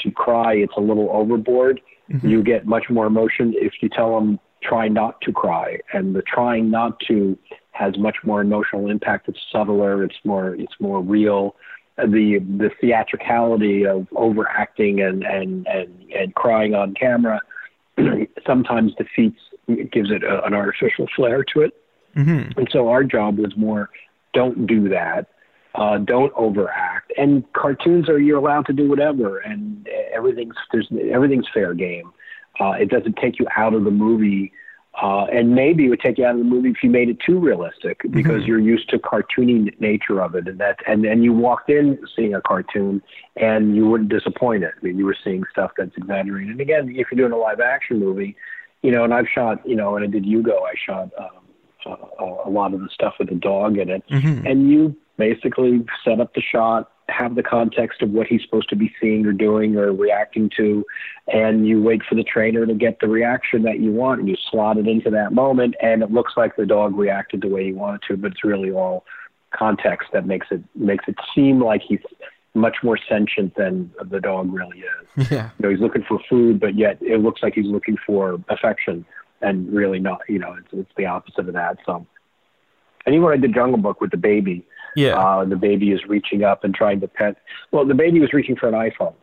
to 0.00 0.10
cry, 0.10 0.54
it's 0.54 0.74
a 0.76 0.80
little 0.80 1.08
overboard. 1.10 1.80
Mm-hmm. 2.10 2.28
You 2.28 2.42
get 2.42 2.66
much 2.66 2.88
more 2.88 3.06
emotion 3.06 3.54
if 3.56 3.74
you 3.80 3.88
tell 3.88 4.14
them 4.14 4.38
try 4.62 4.88
not 4.88 5.20
to 5.22 5.32
cry, 5.32 5.78
and 5.92 6.14
the 6.14 6.22
trying 6.22 6.70
not 6.70 6.98
to 7.08 7.36
has 7.72 7.96
much 7.98 8.16
more 8.22 8.40
emotional 8.40 8.90
impact. 8.90 9.28
It's 9.28 9.40
subtler. 9.50 10.04
It's 10.04 10.18
more. 10.24 10.54
It's 10.54 10.74
more 10.78 11.00
real. 11.00 11.56
The 11.96 12.38
the 12.38 12.70
theatricality 12.80 13.86
of 13.86 14.06
overacting 14.14 15.00
and 15.00 15.24
and 15.24 15.66
and 15.66 16.12
and 16.12 16.34
crying 16.34 16.74
on 16.74 16.94
camera 16.94 17.40
sometimes 18.46 18.94
defeats 18.94 19.38
gives 19.90 20.10
it 20.10 20.24
a, 20.24 20.44
an 20.44 20.54
artificial 20.54 21.06
flair 21.14 21.44
to 21.44 21.60
it. 21.62 21.74
Mm-hmm. 22.16 22.58
And 22.58 22.68
so 22.70 22.88
our 22.88 23.04
job 23.04 23.38
was 23.38 23.56
more 23.56 23.90
don't 24.34 24.66
do 24.66 24.88
that. 24.88 25.28
Uh, 25.74 25.98
don't 25.98 26.32
overact. 26.36 27.12
And 27.16 27.50
cartoons 27.54 28.08
are 28.08 28.18
you're 28.18 28.38
allowed 28.38 28.66
to 28.66 28.72
do 28.72 28.88
whatever, 28.88 29.38
and 29.38 29.88
everything's 30.12 30.54
there's 30.70 30.88
everything's 31.10 31.46
fair 31.52 31.72
game. 31.72 32.12
Uh, 32.60 32.72
it 32.72 32.90
doesn't 32.90 33.16
take 33.16 33.38
you 33.38 33.46
out 33.56 33.72
of 33.72 33.84
the 33.84 33.90
movie 33.90 34.52
uh, 35.00 35.24
and 35.32 35.54
maybe 35.54 35.86
it 35.86 35.88
would 35.88 36.00
take 36.00 36.18
you 36.18 36.26
out 36.26 36.32
of 36.32 36.38
the 36.38 36.44
movie 36.44 36.68
if 36.68 36.82
you 36.82 36.90
made 36.90 37.08
it 37.08 37.18
too 37.18 37.38
realistic 37.38 38.02
because 38.10 38.42
mm-hmm. 38.42 38.46
you're 38.46 38.60
used 38.60 38.90
to 38.90 38.98
cartoony 38.98 39.78
nature 39.80 40.20
of 40.20 40.34
it, 40.34 40.46
and 40.46 40.60
that 40.60 40.80
and 40.86 41.04
then 41.04 41.22
you 41.22 41.32
walked 41.32 41.70
in 41.70 41.98
seeing 42.14 42.34
a 42.34 42.42
cartoon 42.42 43.02
and 43.36 43.74
you 43.74 43.88
wouldn't 43.88 44.10
disappoint 44.10 44.64
it. 44.64 44.74
I 44.78 44.84
mean, 44.84 44.98
you 44.98 45.06
were 45.06 45.16
seeing 45.24 45.44
stuff 45.50 45.72
that's 45.78 45.96
exaggerated. 45.96 46.50
And 46.50 46.60
again, 46.60 46.90
if 46.90 47.06
you're 47.10 47.28
doing 47.28 47.32
a 47.32 47.42
live 47.42 47.60
action 47.60 47.98
movie, 47.98 48.36
you 48.82 48.90
know, 48.90 49.04
and 49.04 49.14
I've 49.14 49.28
shot, 49.28 49.66
you 49.66 49.76
know, 49.76 49.96
and 49.96 50.04
I 50.04 50.08
did 50.08 50.26
Hugo, 50.26 50.62
I 50.62 50.74
shot 50.76 51.10
um, 51.18 51.98
a, 52.20 52.48
a 52.48 52.50
lot 52.50 52.74
of 52.74 52.80
the 52.80 52.88
stuff 52.92 53.14
with 53.18 53.30
the 53.30 53.34
dog 53.34 53.78
in 53.78 53.88
it, 53.88 54.02
mm-hmm. 54.10 54.46
and 54.46 54.70
you 54.70 54.94
basically 55.16 55.86
set 56.04 56.20
up 56.20 56.34
the 56.34 56.42
shot 56.42 56.91
have 57.08 57.34
the 57.34 57.42
context 57.42 58.02
of 58.02 58.10
what 58.10 58.26
he's 58.26 58.42
supposed 58.42 58.68
to 58.70 58.76
be 58.76 58.92
seeing 59.00 59.26
or 59.26 59.32
doing 59.32 59.76
or 59.76 59.92
reacting 59.92 60.50
to, 60.56 60.84
and 61.32 61.66
you 61.66 61.82
wait 61.82 62.02
for 62.08 62.14
the 62.14 62.22
trainer 62.22 62.66
to 62.66 62.74
get 62.74 63.00
the 63.00 63.08
reaction 63.08 63.62
that 63.62 63.80
you 63.80 63.92
want, 63.92 64.20
and 64.20 64.28
you 64.28 64.36
slot 64.50 64.78
it 64.78 64.86
into 64.86 65.10
that 65.10 65.32
moment, 65.32 65.74
and 65.82 66.02
it 66.02 66.10
looks 66.10 66.32
like 66.36 66.56
the 66.56 66.66
dog 66.66 66.96
reacted 66.96 67.42
the 67.42 67.48
way 67.48 67.66
you 67.66 67.74
wanted 67.74 68.02
to, 68.08 68.16
but 68.16 68.32
it's 68.32 68.44
really 68.44 68.70
all 68.70 69.04
context 69.50 70.08
that 70.12 70.26
makes 70.26 70.46
it 70.50 70.62
makes 70.74 71.04
it 71.06 71.14
seem 71.34 71.62
like 71.62 71.82
he's 71.82 72.00
much 72.54 72.78
more 72.82 72.98
sentient 73.08 73.54
than 73.54 73.90
the 74.10 74.20
dog 74.20 74.52
really 74.52 74.78
is. 74.80 74.86
Yeah. 75.30 75.50
You 75.58 75.62
know, 75.62 75.70
he's 75.70 75.80
looking 75.80 76.04
for 76.08 76.18
food, 76.28 76.58
but 76.58 76.74
yet 76.74 76.96
it 77.02 77.20
looks 77.20 77.42
like 77.42 77.54
he's 77.54 77.66
looking 77.66 77.96
for 78.06 78.38
affection, 78.48 79.04
and 79.42 79.70
really 79.72 79.98
not. 79.98 80.20
You 80.28 80.38
know, 80.38 80.54
it's 80.54 80.68
it's 80.72 80.92
the 80.96 81.06
opposite 81.06 81.48
of 81.48 81.54
that. 81.54 81.78
So, 81.84 82.06
and 83.04 83.14
even 83.14 83.24
when 83.24 83.34
I 83.34 83.36
did 83.36 83.54
Jungle 83.54 83.78
Book 83.78 84.00
with 84.00 84.10
the 84.10 84.16
baby, 84.16 84.64
yeah. 84.96 85.18
Uh, 85.18 85.44
the 85.44 85.56
baby 85.56 85.92
is 85.92 86.00
reaching 86.06 86.44
up 86.44 86.64
and 86.64 86.74
trying 86.74 87.00
to 87.00 87.08
pet. 87.08 87.36
Well, 87.70 87.86
the 87.86 87.94
baby 87.94 88.20
was 88.20 88.32
reaching 88.32 88.56
for 88.56 88.68
an 88.68 88.74
iPhone. 88.74 89.14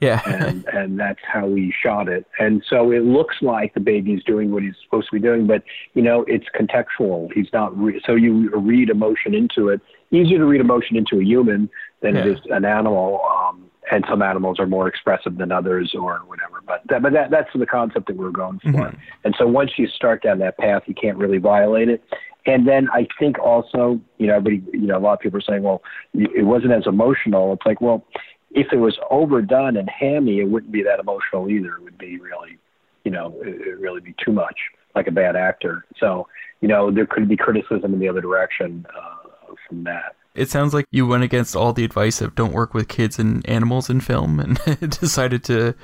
Yeah. 0.00 0.22
and 0.26 0.64
and 0.68 1.00
that's 1.00 1.20
how 1.22 1.46
we 1.46 1.74
shot 1.82 2.08
it. 2.08 2.26
And 2.38 2.62
so 2.68 2.92
it 2.92 3.04
looks 3.04 3.36
like 3.40 3.74
the 3.74 3.80
baby's 3.80 4.22
doing 4.24 4.52
what 4.52 4.62
he's 4.62 4.74
supposed 4.84 5.08
to 5.08 5.16
be 5.16 5.20
doing, 5.20 5.46
but 5.46 5.62
you 5.94 6.02
know 6.02 6.24
it's 6.28 6.46
contextual. 6.54 7.32
He's 7.32 7.48
not. 7.52 7.76
Re- 7.76 8.00
so 8.06 8.14
you 8.14 8.50
read 8.56 8.90
emotion 8.90 9.34
into 9.34 9.68
it. 9.68 9.80
Easier 10.10 10.38
to 10.38 10.46
read 10.46 10.60
emotion 10.60 10.96
into 10.96 11.18
a 11.18 11.24
human 11.24 11.68
than 12.00 12.14
yeah. 12.14 12.22
it 12.22 12.26
is 12.28 12.38
an 12.50 12.64
animal. 12.64 13.20
Um, 13.28 13.64
and 13.90 14.04
some 14.08 14.22
animals 14.22 14.58
are 14.58 14.66
more 14.66 14.86
expressive 14.86 15.38
than 15.38 15.50
others 15.50 15.94
or 15.98 16.18
whatever. 16.26 16.62
But 16.66 16.82
that, 16.88 17.02
but 17.02 17.12
that, 17.12 17.30
that's 17.30 17.48
the 17.54 17.66
concept 17.66 18.06
that 18.08 18.16
we're 18.16 18.30
going 18.30 18.58
for. 18.60 18.68
Mm-hmm. 18.68 18.96
And 19.24 19.34
so 19.38 19.46
once 19.46 19.72
you 19.78 19.88
start 19.88 20.22
down 20.22 20.38
that 20.40 20.58
path, 20.58 20.82
you 20.86 20.94
can't 20.94 21.16
really 21.16 21.38
violate 21.38 21.88
it. 21.88 22.04
And 22.46 22.66
then 22.66 22.88
I 22.92 23.06
think 23.18 23.38
also, 23.38 24.00
you 24.16 24.26
know, 24.26 24.36
everybody, 24.36 24.78
you 24.78 24.86
know, 24.86 24.96
a 24.96 25.00
lot 25.00 25.14
of 25.14 25.20
people 25.20 25.38
are 25.38 25.42
saying, 25.42 25.62
well, 25.62 25.82
it 26.14 26.46
wasn't 26.46 26.72
as 26.72 26.86
emotional. 26.86 27.52
It's 27.52 27.66
like, 27.66 27.80
well, 27.80 28.04
if 28.50 28.72
it 28.72 28.78
was 28.78 28.98
overdone 29.10 29.76
and 29.76 29.88
hammy, 29.90 30.40
it 30.40 30.44
wouldn't 30.44 30.72
be 30.72 30.82
that 30.82 30.98
emotional 30.98 31.50
either. 31.50 31.76
It 31.76 31.82
would 31.82 31.98
be 31.98 32.18
really, 32.18 32.58
you 33.04 33.10
know, 33.10 33.34
it 33.42 33.78
really 33.78 34.00
be 34.00 34.14
too 34.24 34.32
much, 34.32 34.56
like 34.94 35.06
a 35.06 35.12
bad 35.12 35.36
actor. 35.36 35.84
So, 35.98 36.26
you 36.60 36.68
know, 36.68 36.90
there 36.90 37.06
could 37.06 37.28
be 37.28 37.36
criticism 37.36 37.92
in 37.92 38.00
the 38.00 38.08
other 38.08 38.22
direction 38.22 38.86
uh, 38.96 39.52
from 39.68 39.84
that. 39.84 40.16
It 40.34 40.48
sounds 40.50 40.72
like 40.72 40.86
you 40.90 41.06
went 41.06 41.24
against 41.24 41.56
all 41.56 41.72
the 41.72 41.84
advice 41.84 42.20
of 42.20 42.34
don't 42.34 42.52
work 42.52 42.72
with 42.72 42.88
kids 42.88 43.18
and 43.18 43.46
animals 43.48 43.90
in 43.90 44.00
film 44.00 44.38
and 44.38 44.58
decided 44.80 45.42
to 45.44 45.74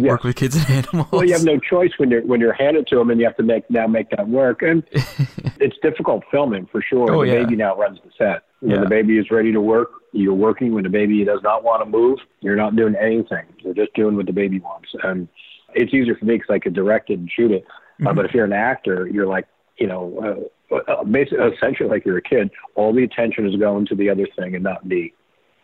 yes. 0.00 0.10
work 0.10 0.24
with 0.24 0.36
kids 0.36 0.56
and 0.56 0.68
animals. 0.70 1.12
Well, 1.12 1.24
you 1.24 1.32
have 1.32 1.44
no 1.44 1.58
choice 1.58 1.92
when 1.98 2.10
you're 2.10 2.22
when 2.22 2.40
you're 2.40 2.52
handed 2.52 2.86
to 2.88 2.96
them, 2.96 3.10
and 3.10 3.20
you 3.20 3.26
have 3.26 3.36
to 3.36 3.42
make 3.42 3.68
now 3.70 3.86
make 3.86 4.10
that 4.10 4.28
work. 4.28 4.62
And 4.62 4.82
it's 5.60 5.76
difficult 5.82 6.24
filming 6.30 6.66
for 6.66 6.82
sure. 6.82 7.12
Oh, 7.12 7.24
the 7.24 7.32
yeah. 7.32 7.42
baby 7.42 7.56
now 7.56 7.76
runs 7.76 7.98
the 8.04 8.10
set. 8.16 8.42
When 8.60 8.72
yeah. 8.72 8.80
the 8.80 8.88
baby 8.88 9.18
is 9.18 9.30
ready 9.30 9.52
to 9.52 9.60
work, 9.60 9.90
you're 10.12 10.34
working. 10.34 10.72
When 10.72 10.84
the 10.84 10.90
baby 10.90 11.24
does 11.24 11.40
not 11.42 11.62
want 11.62 11.82
to 11.82 11.90
move, 11.90 12.18
you're 12.40 12.56
not 12.56 12.76
doing 12.76 12.94
anything. 12.96 13.44
You're 13.58 13.74
just 13.74 13.94
doing 13.94 14.16
what 14.16 14.26
the 14.26 14.32
baby 14.32 14.60
wants. 14.60 14.88
And 15.02 15.28
it's 15.74 15.92
easier 15.92 16.16
for 16.16 16.24
me 16.24 16.36
because 16.36 16.52
I 16.52 16.58
could 16.58 16.74
direct 16.74 17.10
it 17.10 17.18
and 17.18 17.30
shoot 17.30 17.50
it. 17.50 17.64
Uh, 17.64 17.70
mm-hmm. 17.70 18.06
Uh, 18.08 18.12
but 18.14 18.24
if 18.24 18.34
you're 18.34 18.44
an 18.44 18.52
actor, 18.52 19.06
you're 19.06 19.26
like, 19.26 19.46
you 19.78 19.86
know, 19.86 20.48
uh, 20.72 20.74
uh, 20.74 21.04
basically, 21.04 21.38
essentially 21.46 21.88
like 21.88 22.04
you're 22.04 22.18
a 22.18 22.22
kid. 22.22 22.50
All 22.74 22.92
the 22.92 23.04
attention 23.04 23.46
is 23.46 23.56
going 23.56 23.86
to 23.86 23.94
the 23.94 24.10
other 24.10 24.26
thing 24.36 24.54
and 24.54 24.64
not 24.64 24.84
me. 24.84 25.12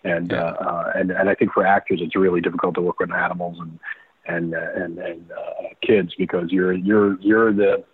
And 0.04 0.32
yeah. 0.32 0.42
uh, 0.42 0.52
uh, 0.52 0.92
and 0.96 1.10
and 1.10 1.28
I 1.30 1.34
think 1.34 1.52
for 1.52 1.66
actors, 1.66 2.00
it's 2.02 2.16
really 2.16 2.40
difficult 2.40 2.74
to 2.74 2.80
work 2.80 2.98
with 2.98 3.12
animals 3.12 3.58
and 3.60 3.78
and 4.26 4.54
uh, 4.54 4.58
and 4.74 4.98
and 4.98 5.30
uh, 5.32 5.68
kids 5.86 6.12
because 6.16 6.50
you're 6.50 6.72
you're 6.72 7.20
you're 7.20 7.52
the 7.52 7.84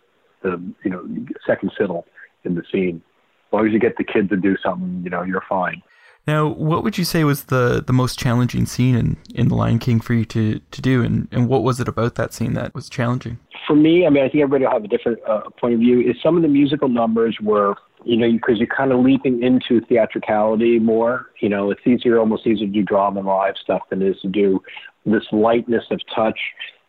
the 0.42 0.62
you 0.84 0.90
know 0.90 1.04
second 1.46 1.72
fiddle 1.76 2.06
in 2.44 2.54
the 2.54 2.62
scene. 2.70 3.02
As 3.48 3.52
long 3.52 3.66
as 3.66 3.72
you 3.72 3.78
get 3.78 3.96
the 3.96 4.04
kid 4.04 4.28
to 4.28 4.36
do 4.36 4.56
something, 4.62 5.00
you 5.02 5.10
know 5.10 5.22
you're 5.22 5.44
fine. 5.48 5.82
Now, 6.28 6.46
what 6.46 6.84
would 6.84 6.98
you 6.98 7.04
say 7.04 7.24
was 7.24 7.44
the, 7.44 7.82
the 7.86 7.94
most 7.94 8.18
challenging 8.18 8.66
scene 8.66 8.94
in, 8.94 9.16
in 9.34 9.48
The 9.48 9.54
Lion 9.54 9.78
King 9.78 9.98
for 9.98 10.12
you 10.12 10.26
to, 10.26 10.58
to 10.58 10.82
do, 10.82 11.02
and, 11.02 11.26
and 11.32 11.48
what 11.48 11.62
was 11.62 11.80
it 11.80 11.88
about 11.88 12.16
that 12.16 12.34
scene 12.34 12.52
that 12.52 12.74
was 12.74 12.90
challenging? 12.90 13.38
For 13.66 13.74
me, 13.74 14.06
I 14.06 14.10
mean, 14.10 14.22
I 14.22 14.28
think 14.28 14.42
everybody 14.42 14.64
will 14.64 14.72
have 14.72 14.84
a 14.84 14.88
different 14.88 15.20
uh, 15.26 15.48
point 15.58 15.72
of 15.72 15.80
view. 15.80 16.02
Is 16.02 16.16
some 16.22 16.36
of 16.36 16.42
the 16.42 16.48
musical 16.48 16.90
numbers 16.90 17.38
were, 17.42 17.76
you 18.04 18.16
know, 18.16 18.30
because 18.30 18.58
you're 18.58 18.66
kind 18.66 18.92
of 18.92 19.00
leaping 19.00 19.42
into 19.42 19.80
theatricality 19.86 20.78
more. 20.78 21.30
You 21.40 21.48
know, 21.48 21.70
it's 21.70 21.86
easier, 21.86 22.18
almost 22.18 22.46
easier 22.46 22.66
to 22.66 22.72
do 22.72 22.82
drama 22.82 23.20
and 23.20 23.28
live 23.28 23.54
stuff 23.62 23.82
than 23.90 24.02
it 24.02 24.08
is 24.08 24.20
to 24.22 24.28
do 24.28 24.62
this 25.04 25.24
lightness 25.32 25.84
of 25.90 26.00
touch 26.14 26.38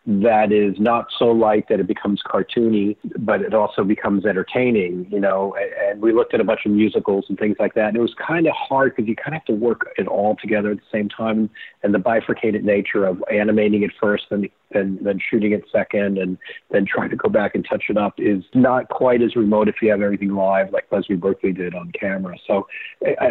that 0.06 0.50
is 0.50 0.76
not 0.78 1.08
so 1.18 1.26
light 1.26 1.68
that 1.68 1.78
it 1.78 1.86
becomes 1.86 2.22
cartoony, 2.26 2.96
but 3.18 3.42
it 3.42 3.52
also 3.52 3.84
becomes 3.84 4.24
entertaining, 4.24 5.06
you 5.10 5.20
know. 5.20 5.54
And 5.86 6.00
we 6.00 6.12
looked 6.12 6.32
at 6.32 6.40
a 6.40 6.44
bunch 6.44 6.60
of 6.64 6.72
musicals 6.72 7.26
and 7.28 7.38
things 7.38 7.56
like 7.58 7.74
that. 7.74 7.88
And 7.88 7.96
it 7.96 8.00
was 8.00 8.14
kind 8.14 8.46
of 8.46 8.54
hard 8.54 8.96
because 8.96 9.06
you 9.08 9.14
kind 9.14 9.36
of 9.36 9.42
have 9.42 9.44
to 9.46 9.52
work 9.52 9.90
it 9.98 10.08
all 10.08 10.36
together 10.40 10.70
at 10.70 10.78
the 10.78 10.82
same 10.90 11.10
time. 11.10 11.50
And 11.82 11.92
the 11.92 11.98
bifurcated 11.98 12.64
nature 12.64 13.04
of 13.04 13.22
animating 13.30 13.82
it 13.82 13.90
first, 14.00 14.24
then 14.30 14.48
then 14.72 14.98
then 15.02 15.18
shooting 15.30 15.52
it 15.52 15.64
second, 15.70 16.16
and 16.16 16.38
then 16.70 16.86
trying 16.86 17.10
to 17.10 17.16
go 17.16 17.28
back 17.28 17.54
and 17.54 17.66
touch 17.68 17.84
it 17.90 17.98
up 17.98 18.14
is 18.16 18.42
not 18.54 18.88
quite 18.88 19.20
as 19.20 19.36
remote 19.36 19.68
if 19.68 19.76
you 19.82 19.90
have 19.90 20.00
everything 20.00 20.30
live 20.34 20.72
like 20.72 20.86
Leslie 20.90 21.16
Berkeley 21.16 21.52
did 21.52 21.74
on 21.74 21.92
camera. 21.92 22.36
So, 22.46 22.66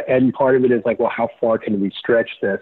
and 0.08 0.32
part 0.34 0.56
of 0.56 0.66
it 0.66 0.72
is 0.72 0.84
like, 0.86 1.00
well, 1.00 1.12
how 1.16 1.30
far 1.42 1.58
can 1.58 1.82
we 1.82 1.92
stretch 1.98 2.30
this 2.44 2.62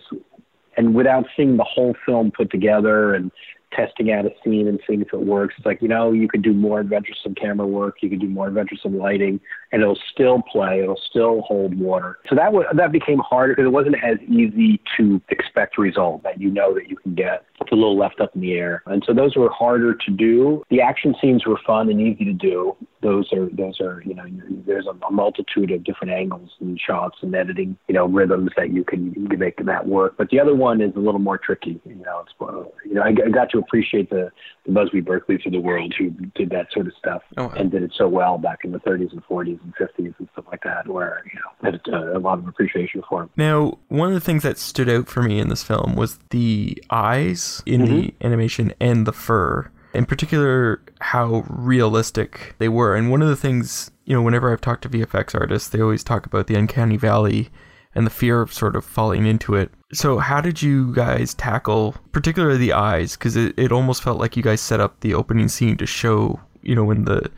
and 0.78 0.94
without 0.94 1.26
seeing 1.36 1.58
the 1.58 1.64
whole 1.64 1.96
film 2.06 2.32
put 2.32 2.52
together 2.52 3.16
and 3.16 3.32
testing 3.72 4.12
out 4.12 4.26
a 4.26 4.32
scene 4.44 4.68
and 4.68 4.80
seeing 4.88 5.02
if 5.02 5.14
it 5.14 5.20
works. 5.20 5.56
It's 5.58 5.66
like, 5.66 5.82
you 5.82 5.88
know, 5.88 6.12
you 6.12 6.28
could 6.28 6.42
do 6.42 6.54
more 6.54 6.80
adventuresome 6.80 7.36
camera 7.36 7.68
work, 7.68 7.98
you 8.02 8.10
could 8.10 8.22
do 8.22 8.28
more 8.28 8.48
adventuresome 8.48 8.98
lighting, 8.98 9.40
and 9.72 9.82
it'll 9.82 10.00
still 10.12 10.42
play, 10.52 10.82
it'll 10.82 11.00
still 11.10 11.42
hold 11.42 11.78
water. 11.78 12.20
So 12.30 12.36
that 12.36 12.46
w- 12.46 12.68
that 12.74 12.92
became 12.92 13.20
harder 13.20 13.54
because 13.54 13.68
it 13.68 13.72
wasn't 13.72 13.96
as 14.04 14.18
easy 14.28 14.82
to 14.98 15.22
expect 15.30 15.78
result 15.78 16.24
that 16.24 16.40
you 16.40 16.50
know 16.50 16.74
that 16.74 16.90
you 16.90 16.96
can 16.96 17.16
get. 17.16 17.46
It's 17.60 17.72
a 17.72 17.76
little 17.76 17.98
left 17.98 18.22
up 18.22 18.36
in 18.36 18.42
the 18.42 18.54
air. 18.54 18.84
And 18.86 19.04
so 19.06 19.14
those 19.14 19.36
were 19.36 19.50
harder 19.50 19.94
to 19.94 20.12
do. 20.12 20.64
The 20.70 20.82
action 20.82 21.16
scenes 21.22 21.46
were 21.46 21.60
fun 21.66 21.90
and 21.90 22.00
easy 22.00 22.24
to 22.26 22.34
do. 22.34 22.76
Those 23.02 23.32
are 23.34 23.50
those 23.52 23.80
are, 23.80 24.02
you 24.06 24.16
know, 24.16 24.26
there's 24.66 24.88
a, 24.88 24.94
multitude 25.12 25.72
of 25.72 25.84
different 25.84 26.14
angles 26.14 26.50
and 26.60 26.80
shots 26.80 27.18
and 27.22 27.34
editing, 27.36 27.78
you 27.88 27.94
know, 27.94 28.06
rhythms 28.06 28.52
that 28.58 28.72
you 28.72 28.84
can, 28.84 29.14
make 29.38 29.64
that 29.66 29.88
work. 29.88 30.16
But 30.18 30.30
the 30.30 30.40
other 30.40 30.56
one 30.56 30.82
is 30.82 30.96
a 30.96 31.00
little 31.00 31.20
more 31.20 31.38
tricky. 31.38 31.80
You 31.86 31.96
know, 31.96 32.24
it's 32.26 32.34
uh, 32.42 32.70
you 32.86 32.96
know, 32.96 33.02
I, 33.02 33.10
I 33.10 33.30
got 33.30 33.50
to 33.52 33.60
appreciate 33.60 34.10
the, 34.10 34.32
the 34.66 34.72
Busby 34.72 35.02
Berkeley 35.02 35.36
of 35.36 35.52
the 35.52 35.60
world 35.60 35.94
who 35.98 36.10
did 36.36 36.50
that 36.50 36.68
sort 36.72 36.88
of 36.88 36.94
stuff 36.98 37.22
oh, 37.38 37.50
and 37.50 37.72
did 37.72 37.84
it 37.84 37.94
so 37.98 38.08
well 38.08 38.38
back 38.38 38.60
in 38.64 38.72
the 38.72 38.80
30s 38.80 39.12
and 39.12 39.24
40s 39.26 39.60
and 39.64 39.76
50s 39.76 40.14
and 40.18 40.28
stuff 40.34 40.46
like 40.52 40.64
that, 40.64 40.88
where 40.88 41.24
you 41.32 41.40
know 41.40 41.72
had 41.72 41.82
a, 41.94 42.18
a 42.18 42.20
lot 42.20 42.40
of 42.40 42.48
appreciation 42.48 43.04
for 43.08 43.24
him. 43.24 43.30
Now, 43.36 43.78
one 43.88 44.10
of 44.10 44.14
the 44.14 44.22
things 44.22 44.44
that 44.44 44.58
stood 44.58 44.90
out 44.90 45.08
for 45.08 45.22
me 45.22 45.40
in 45.40 45.50
this 45.50 45.64
film 45.64 45.96
was 45.96 46.20
the 46.30 46.82
eyes 46.90 47.62
in 47.66 47.82
mm-hmm. 47.82 47.94
the 47.94 48.14
animation 48.22 48.74
and 48.80 49.06
the 49.06 49.14
fur. 49.14 49.72
In 49.94 50.06
particular, 50.06 50.82
how 51.00 51.46
realistic 51.50 52.56
they 52.60 52.70
were. 52.70 52.96
And 52.96 53.10
one 53.10 53.22
of 53.22 53.30
the 53.30 53.36
things, 53.36 53.92
you 54.06 54.14
know, 54.14 54.22
whenever 54.22 54.52
I've 54.52 54.62
talked 54.62 54.84
to 54.84 54.90
VFX 54.90 55.40
artists, 55.40 55.70
they 55.70 55.82
always 55.82 56.04
talk 56.04 56.26
about 56.26 56.48
the 56.48 56.56
uncanny 56.56 56.98
valley 56.98 57.50
and 57.98 58.06
the 58.06 58.12
fear 58.12 58.42
of 58.42 58.54
sort 58.54 58.76
of 58.76 58.86
falling 58.86 59.26
into 59.26 59.56
it. 59.56 59.72
So, 59.92 60.20
how 60.20 60.40
did 60.40 60.62
you 60.62 60.94
guys 60.94 61.34
tackle, 61.34 61.96
particularly 62.12 62.58
the 62.58 62.74
eyes? 62.74 63.18
Because 63.18 63.36
it, 63.36 63.58
it 63.58 63.72
almost 63.72 64.04
felt 64.04 64.20
like 64.20 64.38
you 64.38 64.44
guys 64.44 64.62
set 64.62 64.80
up 64.80 65.00
the 65.00 65.16
opening 65.16 65.48
scene 65.48 65.78
to 65.78 65.88
show, 65.88 66.40
you 66.62 66.76
know, 66.76 66.84
when 66.84 67.06
the 67.06 67.32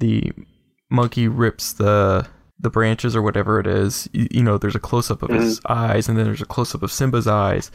the 0.00 0.30
monkey 0.90 1.26
rips 1.26 1.72
the 1.72 2.26
the 2.58 2.68
branches 2.68 3.16
or 3.16 3.22
whatever 3.22 3.58
it 3.58 3.66
is. 3.66 4.06
You, 4.12 4.28
you 4.30 4.42
know, 4.42 4.58
there's 4.58 4.76
a 4.76 4.80
close 4.80 5.10
up 5.10 5.22
of 5.22 5.30
mm-hmm. 5.30 5.40
his 5.40 5.60
eyes, 5.70 6.06
and 6.06 6.18
then 6.18 6.26
there's 6.26 6.42
a 6.42 6.46
close 6.46 6.74
up 6.74 6.82
of 6.82 6.92
Simba's 6.92 7.26
eyes. 7.26 7.70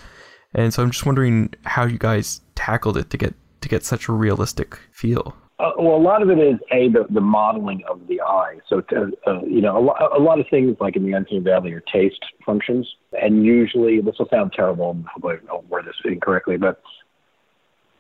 And 0.54 0.72
so, 0.72 0.84
I'm 0.84 0.92
just 0.92 1.08
wondering 1.08 1.54
how 1.64 1.86
you 1.86 1.98
guys 1.98 2.42
tackled 2.54 2.98
it 2.98 3.10
to 3.10 3.18
get 3.18 3.34
to 3.62 3.70
get 3.70 3.84
such 3.84 4.08
a 4.08 4.12
realistic 4.12 4.80
feel. 4.92 5.36
Uh, 5.60 5.72
well, 5.78 5.98
a 5.98 5.98
lot 5.98 6.22
of 6.22 6.30
it 6.30 6.40
is 6.40 6.58
a 6.72 6.88
the, 6.90 7.06
the 7.10 7.20
modeling 7.20 7.84
of 7.90 8.08
the 8.08 8.22
eye. 8.22 8.56
So, 8.70 8.82
uh, 9.28 9.42
you 9.42 9.60
know, 9.60 9.78
a, 9.78 9.82
lo- 9.82 10.10
a 10.18 10.20
lot 10.20 10.40
of 10.40 10.46
things 10.50 10.78
like 10.80 10.96
in 10.96 11.04
the 11.06 11.12
Uncanny 11.12 11.42
Valley 11.42 11.74
are 11.74 11.84
taste 11.92 12.24
functions, 12.46 12.88
and 13.22 13.46
usually 13.46 14.00
this 14.00 14.16
will 14.18 14.30
sound 14.30 14.54
terrible. 14.54 14.98
Hopefully, 15.14 15.36
I 15.44 15.46
don't 15.46 15.68
word 15.68 15.86
this 15.86 15.96
incorrectly, 16.06 16.56
but 16.56 16.82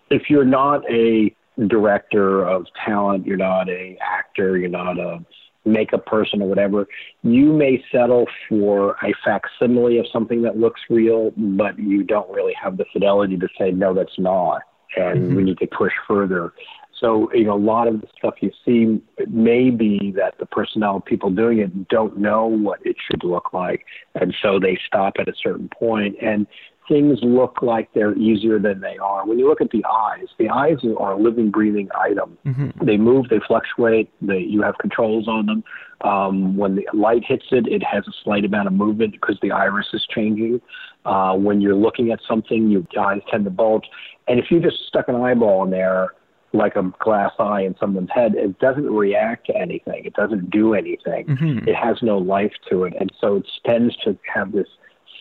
if 0.09 0.29
you're 0.29 0.45
not 0.45 0.89
a 0.89 1.35
director 1.67 2.47
of 2.47 2.65
talent, 2.85 3.25
you're 3.27 3.35
not 3.35 3.69
a 3.69 3.97
actor, 4.01 4.57
you're 4.57 4.69
not 4.69 4.97
a 4.97 5.19
makeup 5.65 6.05
person 6.05 6.41
or 6.41 6.47
whatever, 6.47 6.87
you 7.23 7.51
may 7.51 7.83
settle 7.91 8.25
for 8.47 8.95
a 9.03 9.13
facsimile 9.23 9.97
of 9.97 10.05
something 10.11 10.41
that 10.41 10.57
looks 10.57 10.81
real, 10.89 11.31
but 11.35 11.77
you 11.77 12.03
don't 12.03 12.29
really 12.31 12.53
have 12.61 12.77
the 12.77 12.85
fidelity 12.93 13.37
to 13.37 13.47
say 13.57 13.71
no, 13.71 13.93
that's 13.93 14.17
not, 14.17 14.61
and 14.95 15.19
mm-hmm. 15.19 15.35
we 15.35 15.43
need 15.43 15.57
to 15.59 15.67
push 15.67 15.93
further. 16.07 16.53
So, 16.99 17.31
you 17.33 17.45
know, 17.45 17.55
a 17.55 17.57
lot 17.57 17.87
of 17.87 18.01
the 18.01 18.07
stuff 18.17 18.35
you 18.41 18.51
see 18.65 19.01
may 19.29 19.69
be 19.69 20.13
that 20.17 20.37
the 20.37 20.45
personnel 20.45 20.99
people 20.99 21.29
doing 21.29 21.59
it 21.59 21.87
don't 21.87 22.17
know 22.17 22.45
what 22.45 22.85
it 22.85 22.97
should 23.09 23.23
look 23.23 23.53
like. 23.53 23.85
And 24.15 24.35
so 24.41 24.59
they 24.59 24.77
stop 24.85 25.13
at 25.17 25.29
a 25.29 25.33
certain 25.41 25.69
point 25.69 26.17
and 26.21 26.45
things 26.89 27.19
look 27.21 27.61
like 27.61 27.87
they're 27.93 28.17
easier 28.17 28.59
than 28.59 28.81
they 28.81 28.97
are. 28.97 29.25
When 29.25 29.39
you 29.39 29.47
look 29.47 29.61
at 29.61 29.69
the 29.69 29.85
eyes, 29.85 30.27
the 30.37 30.49
eyes 30.49 30.77
are 30.99 31.13
a 31.13 31.17
living, 31.17 31.51
breathing 31.51 31.87
item. 31.97 32.37
Mm-hmm. 32.45 32.85
They 32.85 32.97
move, 32.97 33.29
they 33.29 33.39
fluctuate, 33.47 34.11
they, 34.21 34.39
you 34.39 34.61
have 34.63 34.77
controls 34.79 35.27
on 35.27 35.45
them. 35.45 35.63
Um, 36.01 36.57
when 36.57 36.75
the 36.75 36.87
light 36.93 37.23
hits 37.25 37.45
it, 37.51 37.67
it 37.67 37.83
has 37.83 38.07
a 38.07 38.11
slight 38.23 38.43
amount 38.43 38.67
of 38.67 38.73
movement 38.73 39.13
because 39.13 39.37
the 39.41 39.51
iris 39.51 39.87
is 39.93 40.05
changing. 40.09 40.59
Uh, 41.05 41.33
when 41.33 41.61
you're 41.61 41.75
looking 41.75 42.11
at 42.11 42.19
something, 42.27 42.69
your 42.69 42.83
eyes 42.99 43.21
tend 43.31 43.45
to 43.45 43.49
bulge. 43.49 43.85
And 44.27 44.39
if 44.39 44.51
you 44.51 44.59
just 44.59 44.77
stuck 44.87 45.07
an 45.07 45.15
eyeball 45.15 45.63
in 45.63 45.71
there, 45.71 46.13
like 46.51 46.75
a 46.75 46.91
glass 46.99 47.31
eye 47.39 47.61
in 47.61 47.75
someone's 47.79 48.09
head, 48.13 48.33
it 48.35 48.59
doesn't 48.59 48.89
react 48.89 49.47
to 49.47 49.55
anything. 49.55 50.05
It 50.05 50.13
doesn't 50.13 50.49
do 50.49 50.73
anything. 50.73 51.27
Mm-hmm. 51.27 51.69
It 51.69 51.75
has 51.75 51.97
no 52.01 52.17
life 52.17 52.53
to 52.69 52.83
it. 52.85 52.93
And 52.99 53.11
so 53.19 53.37
it 53.37 53.47
tends 53.65 53.95
to 53.97 54.17
have 54.33 54.51
this 54.51 54.67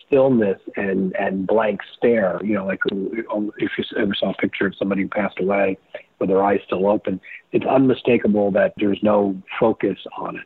stillness 0.05 0.59
and, 0.75 1.15
and 1.15 1.45
blank 1.45 1.81
stare. 1.95 2.39
You 2.43 2.55
know, 2.55 2.65
like 2.65 2.79
if 3.57 3.71
you 3.77 3.83
ever 3.97 4.13
saw 4.15 4.31
a 4.31 4.33
picture 4.35 4.65
of 4.65 4.75
somebody 4.77 5.03
who 5.03 5.07
passed 5.07 5.39
away 5.39 5.77
with 6.19 6.29
their 6.29 6.43
eyes 6.43 6.59
still 6.65 6.87
open, 6.87 7.21
it's 7.51 7.65
unmistakable 7.65 8.51
that 8.51 8.73
there's 8.77 8.99
no 9.03 9.39
focus 9.59 9.97
on 10.17 10.37
it. 10.37 10.45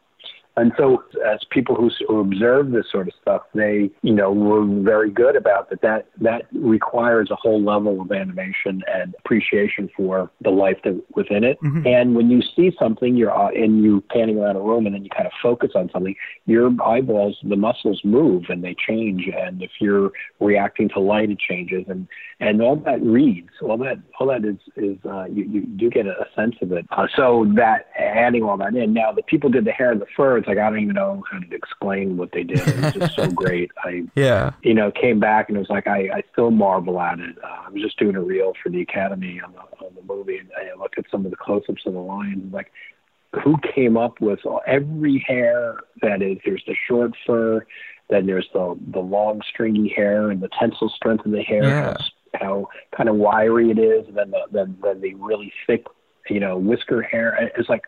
And 0.55 0.71
so, 0.77 1.03
as 1.25 1.39
people 1.49 1.75
who, 1.75 1.89
who 2.07 2.19
observe 2.19 2.71
this 2.71 2.85
sort 2.91 3.07
of 3.07 3.13
stuff, 3.19 3.41
they, 3.55 3.89
you 4.03 4.13
know, 4.13 4.31
were 4.31 4.63
very 4.83 5.09
good 5.09 5.35
about 5.35 5.71
that. 5.71 5.81
That 5.81 6.07
that 6.21 6.43
requires 6.53 7.31
a 7.31 7.35
whole 7.35 7.63
level 7.63 8.01
of 8.01 8.11
animation 8.11 8.83
and 8.87 9.15
appreciation 9.17 9.89
for 9.97 10.29
the 10.41 10.51
life 10.51 10.77
that 10.83 11.01
within 11.15 11.43
it. 11.43 11.59
Mm-hmm. 11.61 11.87
And 11.87 12.15
when 12.15 12.29
you 12.29 12.43
see 12.55 12.71
something, 12.77 13.15
you're 13.15 13.35
uh, 13.35 13.49
and 13.49 13.83
you 13.83 14.03
panning 14.11 14.37
around 14.37 14.57
a 14.57 14.61
room, 14.61 14.85
and 14.85 14.93
then 14.93 15.03
you 15.03 15.09
kind 15.09 15.25
of 15.25 15.33
focus 15.41 15.71
on 15.73 15.89
something, 15.91 16.15
your 16.45 16.69
eyeballs, 16.83 17.39
the 17.43 17.55
muscles 17.55 18.01
move 18.03 18.43
and 18.49 18.63
they 18.63 18.75
change. 18.75 19.27
And 19.35 19.63
if 19.63 19.71
you're 19.81 20.11
reacting 20.39 20.87
to 20.89 20.99
light, 20.99 21.31
it 21.31 21.39
changes, 21.39 21.85
and 21.87 22.07
and 22.39 22.61
all 22.61 22.75
that 22.75 23.01
reads, 23.01 23.49
all 23.59 23.77
that 23.79 23.97
all 24.19 24.27
that 24.27 24.45
is 24.45 24.57
is 24.75 24.97
uh, 25.03 25.25
you 25.25 25.45
you 25.45 25.61
do 25.61 25.89
get 25.89 26.05
a 26.05 26.27
sense 26.35 26.55
of 26.61 26.71
it. 26.73 26.85
Uh, 26.91 27.07
so 27.15 27.51
that 27.55 27.87
adding 27.97 28.43
all 28.43 28.57
that 28.57 28.75
in. 28.75 28.93
Now 28.93 29.11
the 29.11 29.23
people 29.23 29.49
did 29.49 29.65
the 29.65 29.71
hair 29.71 29.91
and 29.91 29.99
the 29.99 30.05
fur 30.15 30.42
it's 30.43 30.49
like 30.49 30.57
I 30.57 30.69
don't 30.69 30.79
even 30.79 30.95
know 30.95 31.23
how 31.31 31.39
to 31.39 31.55
explain 31.55 32.17
what 32.17 32.33
they 32.33 32.43
did. 32.43 32.59
It 32.59 32.81
was 32.81 32.93
just 32.93 33.15
so 33.15 33.27
great. 33.31 33.71
I 33.77 34.03
yeah, 34.13 34.51
you 34.61 34.73
know, 34.73 34.91
came 34.91 35.19
back 35.19 35.47
and 35.47 35.55
it 35.55 35.59
was 35.59 35.69
like 35.69 35.87
I, 35.87 36.09
I 36.09 36.23
still 36.33 36.51
marvel 36.51 36.99
at 36.99 37.19
it. 37.19 37.37
Uh, 37.41 37.47
I 37.65 37.69
was 37.69 37.81
just 37.81 37.97
doing 37.97 38.15
a 38.15 38.21
reel 38.21 38.51
for 38.61 38.69
the 38.69 38.81
Academy 38.81 39.39
on 39.39 39.53
the 39.53 39.85
on 39.85 39.95
the 39.95 40.01
movie, 40.01 40.37
and 40.37 40.49
I 40.57 40.77
looked 40.77 40.97
at 40.97 41.05
some 41.09 41.23
of 41.23 41.31
the 41.31 41.37
close-ups 41.37 41.83
of 41.85 41.93
the 41.93 41.99
lion, 41.99 42.49
like 42.51 42.71
who 43.41 43.55
came 43.73 43.95
up 43.95 44.19
with 44.19 44.45
all, 44.45 44.61
every 44.67 45.23
hair 45.25 45.77
that 46.01 46.21
is. 46.21 46.39
There's 46.43 46.63
the 46.67 46.75
short 46.87 47.13
fur, 47.25 47.65
then 48.09 48.25
there's 48.25 48.49
the 48.51 48.77
the 48.91 48.99
long 48.99 49.41
stringy 49.49 49.93
hair 49.95 50.29
and 50.29 50.41
the 50.41 50.49
tensile 50.59 50.89
strength 50.89 51.25
of 51.25 51.31
the 51.31 51.41
hair. 51.41 51.63
Yeah. 51.63 51.93
How, 51.93 51.97
how 52.33 52.67
kind 52.97 53.07
of 53.07 53.15
wiry 53.15 53.71
it 53.71 53.79
is, 53.79 54.09
and 54.09 54.17
then 54.17 54.31
the 54.31 54.41
then, 54.51 54.77
then 54.83 54.99
the 54.99 55.13
really 55.13 55.53
thick, 55.65 55.85
you 56.29 56.41
know, 56.41 56.57
whisker 56.57 57.01
hair. 57.01 57.49
It's 57.57 57.69
like 57.69 57.83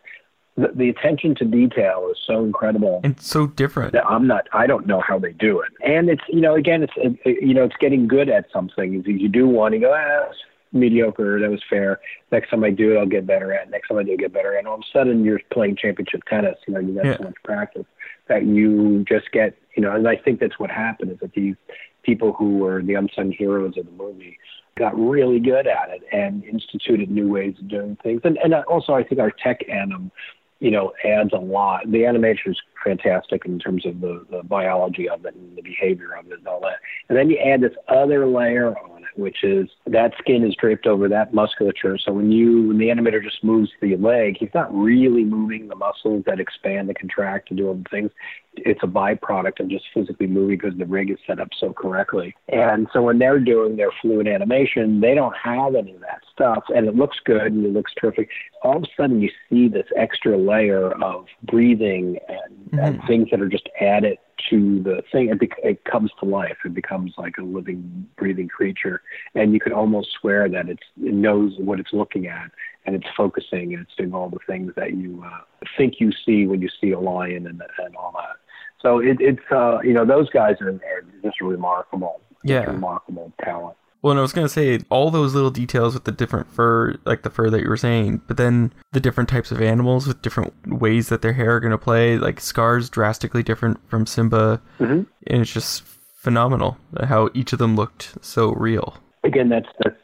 the, 0.58 0.72
the 0.74 0.90
attention 0.90 1.36
to 1.36 1.46
detail 1.46 2.08
is 2.12 2.18
so 2.26 2.44
incredible 2.44 3.02
and 3.04 3.20
so 3.20 3.48
different. 3.48 3.92
That 3.94 4.06
I'm 4.06 4.26
not. 4.26 4.48
I 4.54 4.68
don't 4.68 4.88
know 4.88 5.02
how 5.02 5.20
they 5.20 5.34
do 5.34 5.60
it. 5.62 5.72
And 5.84 6.10
it's 6.10 6.24
you 6.30 6.42
know 6.42 6.56
again 6.56 6.84
it's 6.84 6.94
it, 6.96 7.44
you 7.44 7.54
know 7.54 7.66
it's 7.66 7.76
getting 7.80 8.08
good 8.08 8.30
at 8.30 8.46
something. 8.54 8.94
You, 8.94 9.02
you 9.06 9.28
do 9.28 9.48
one, 9.48 9.74
you 9.74 9.82
go 9.82 9.94
ah, 9.94 10.32
mediocre. 10.72 11.40
That 11.40 11.52
was 11.52 11.62
fair. 11.70 12.00
Next 12.32 12.50
time 12.50 12.64
I 12.64 12.70
do 12.70 12.94
it, 12.94 12.98
I'll 12.98 13.06
get 13.06 13.28
better 13.28 13.54
at. 13.54 13.68
it. 13.68 13.72
Next 13.72 13.90
time 13.90 13.98
I 13.98 14.04
do, 14.04 14.14
it, 14.14 14.20
get 14.20 14.34
better. 14.34 14.54
At. 14.54 14.60
And 14.60 14.68
all 14.68 14.76
of 14.76 14.82
a 14.82 14.98
sudden, 14.98 15.26
you're 15.26 15.42
playing 15.52 15.76
championship 15.76 16.22
tennis. 16.30 16.58
You 16.68 16.74
know, 16.74 16.80
you 16.80 16.96
got 16.96 17.06
yeah. 17.06 17.18
so 17.18 17.24
much 17.26 17.36
practice 17.44 17.86
that 18.28 18.46
you 18.46 19.04
just 19.08 19.32
get. 19.32 19.58
You 19.76 19.84
know, 19.84 19.94
and 19.94 20.08
I 20.08 20.16
think 20.16 20.40
that's 20.40 20.58
what 20.58 20.72
happened 20.72 21.12
is 21.12 21.20
that 21.20 21.34
these 21.34 21.56
people 22.04 22.32
who 22.32 22.60
were 22.60 22.82
the 22.82 22.94
unsung 22.94 23.32
heroes 23.32 23.78
of 23.78 23.86
the 23.86 23.92
movie 23.92 24.40
got 24.78 24.98
really 24.98 25.40
good 25.40 25.68
at 25.68 25.90
it 25.90 26.02
and 26.12 26.44
instituted 26.44 27.10
new 27.10 27.28
ways 27.28 27.56
of 27.60 27.68
doing 27.68 27.98
things. 28.04 28.22
And, 28.24 28.38
and 28.38 28.54
also, 28.54 28.94
I 28.94 29.04
think 29.04 29.20
our 29.20 29.32
tech 29.32 29.62
anim 29.70 30.12
you 30.60 30.72
know, 30.72 30.94
adds 31.04 31.32
a 31.34 31.38
lot. 31.38 31.92
The 31.92 32.06
animation 32.06 32.52
is 32.52 32.62
fantastic 32.84 33.46
in 33.46 33.60
terms 33.60 33.86
of 33.86 34.00
the, 34.00 34.26
the 34.30 34.44
biology 34.44 35.10
of 35.10 35.26
it 35.26 35.36
and 35.36 35.58
the 35.58 35.62
behavior 35.62 36.16
of 36.16 36.28
it 36.28 36.40
and 36.40 36.48
all 36.48 36.62
that. 36.62 36.78
And 37.10 37.18
then 37.18 37.30
you 37.30 37.38
add 37.38 37.62
this 37.62 37.76
other 37.88 38.26
layer 38.26 38.78
on 38.78 39.04
it, 39.04 39.20
which 39.20 39.44
is 39.44 39.68
that 39.88 40.14
skin 40.18 40.46
is 40.46 40.56
draped 40.56 40.88
over 40.88 41.10
that 41.10 41.34
musculature. 41.34 41.98
So 41.98 42.14
when 42.14 42.32
you 42.32 42.70
when 42.70 42.78
the 42.78 42.88
animator 42.88 43.22
just 43.22 43.44
moves 43.44 43.70
the 43.82 43.98
leg, 43.98 44.38
he's 44.40 44.54
not 44.54 44.74
really 44.74 45.24
moving 45.24 45.68
the 45.68 45.76
muscles 45.76 46.24
that 46.26 46.40
expand 46.40 46.88
and 46.88 46.98
contract 46.98 47.50
and 47.50 47.58
do 47.58 47.68
all 47.68 47.76
the 47.76 47.90
things 47.90 48.12
it's 48.58 48.82
a 48.84 48.88
byproduct 48.88 49.60
of 49.60 49.68
just 49.68 49.86
physically 49.94 50.28
moving 50.28 50.58
because 50.58 50.78
the 50.78 50.86
rig 50.86 51.10
is 51.10 51.18
set 51.26 51.40
up 51.40 51.50
so 51.60 51.74
correctly. 51.74 52.36
And 52.50 52.88
so 52.94 53.02
when 53.02 53.20
they're 53.20 53.40
doing 53.40 53.78
their 53.78 53.92
fluid 54.02 54.28
animation, 54.28 55.02
they 55.02 55.14
don't 55.14 55.36
have 55.36 55.76
any 55.76 55.94
of 55.94 56.02
that 56.02 56.22
stuff, 56.32 56.64
and 56.74 56.88
it 56.88 56.96
looks 56.96 57.18
good 57.24 57.54
and 57.54 57.66
it 57.66 57.74
looks 57.74 57.94
terrific. 58.00 58.30
All 58.64 58.78
of 58.78 58.84
a 58.84 58.88
sudden, 58.98 59.22
you 59.22 59.30
see 59.50 59.68
this 59.68 59.88
extra 59.96 60.38
layer 60.38 60.92
of 61.04 61.26
breathing 61.44 62.18
and, 62.28 62.72
mm-hmm. 62.72 62.80
and 62.80 63.02
things 63.08 63.30
that 63.32 63.42
are 63.42 63.50
just 63.50 63.70
added 63.80 64.18
to 64.50 64.84
the 64.84 65.02
thing. 65.12 65.30
It, 65.30 65.40
be- 65.40 65.50
it 65.64 65.84
comes 65.86 66.12
to 66.20 66.26
life. 66.26 66.58
It 66.66 66.74
becomes 66.74 67.14
like 67.18 67.38
a 67.38 67.44
living, 67.44 68.08
breathing 68.18 68.48
creature, 68.48 69.02
and 69.34 69.54
you 69.54 69.60
could 69.60 69.74
almost 69.74 70.10
swear 70.20 70.50
that 70.50 70.70
it's, 70.70 70.84
it 71.02 71.14
knows 71.14 71.54
what 71.58 71.80
it's 71.80 71.94
looking 71.94 72.28
at 72.28 72.52
and 72.86 72.96
it's 72.96 73.08
focusing 73.18 73.74
and 73.74 73.84
it's 73.84 73.96
doing 73.96 74.14
all 74.14 74.30
the 74.30 74.40
things 74.48 74.72
that 74.76 74.94
you 74.94 75.24
uh, 75.26 75.40
think 75.78 75.96
you 76.00 76.12
see 76.26 76.46
when 76.46 76.62
you 76.62 76.70
see 76.82 76.92
a 76.92 77.00
lion 77.00 77.48
and, 77.48 77.62
and 77.80 77.96
all 77.96 78.14
that. 78.16 78.38
So 78.86 79.00
it, 79.00 79.18
it's 79.20 79.42
uh, 79.52 79.80
you 79.84 79.94
know 79.94 80.06
those 80.06 80.30
guys 80.30 80.58
are, 80.62 80.70
are 80.70 81.04
just 81.24 81.42
remarkable. 81.42 82.22
Yeah, 82.44 82.66
remarkable 82.66 83.34
talent. 83.44 83.76
Well, 84.04 84.12
and 84.12 84.20
I 84.20 84.22
was 84.22 84.32
gonna 84.32 84.48
say 84.48 84.80
all 84.92 85.10
those 85.10 85.34
little 85.34 85.50
details 85.50 85.96
with 85.96 86.04
the 86.04 86.12
different 86.12 86.52
fur, 86.54 86.96
like 87.04 87.24
the 87.24 87.32
fur 87.32 87.50
that 87.50 87.64
you 87.64 87.68
were 87.68 87.78
saying, 87.78 88.22
but 88.28 88.38
then 88.38 88.72
the 88.92 89.00
different 89.00 89.28
types 89.28 89.52
of 89.52 89.60
animals 89.60 90.06
with 90.06 90.22
different 90.22 90.54
ways 90.68 91.10
that 91.10 91.24
their 91.24 91.34
hair 91.34 91.56
are 91.56 91.60
gonna 91.60 91.80
play. 91.80 92.20
Like 92.20 92.40
Scar's 92.40 92.88
drastically 92.88 93.42
different 93.42 93.80
from 93.90 94.06
Simba, 94.06 94.62
mm-hmm. 94.80 95.02
and 95.26 95.42
it's 95.42 95.52
just 95.52 95.82
phenomenal 96.18 96.78
how 97.06 97.32
each 97.34 97.54
of 97.54 97.58
them 97.58 97.76
looked 97.76 98.24
so 98.24 98.52
real. 98.52 98.98
Again, 99.24 99.50
that's 99.50 99.70
that's. 99.84 99.96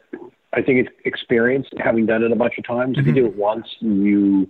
I 0.54 0.60
think 0.60 0.80
it's 0.86 0.94
experience, 1.04 1.68
having 1.78 2.06
done 2.06 2.24
it 2.24 2.32
a 2.32 2.36
bunch 2.36 2.58
of 2.58 2.66
times. 2.66 2.96
Mm-hmm. 2.96 3.08
If 3.08 3.14
you 3.14 3.22
mm-hmm. 3.22 3.28
do 3.28 3.32
it 3.32 3.36
once, 3.36 3.66
you 3.80 4.48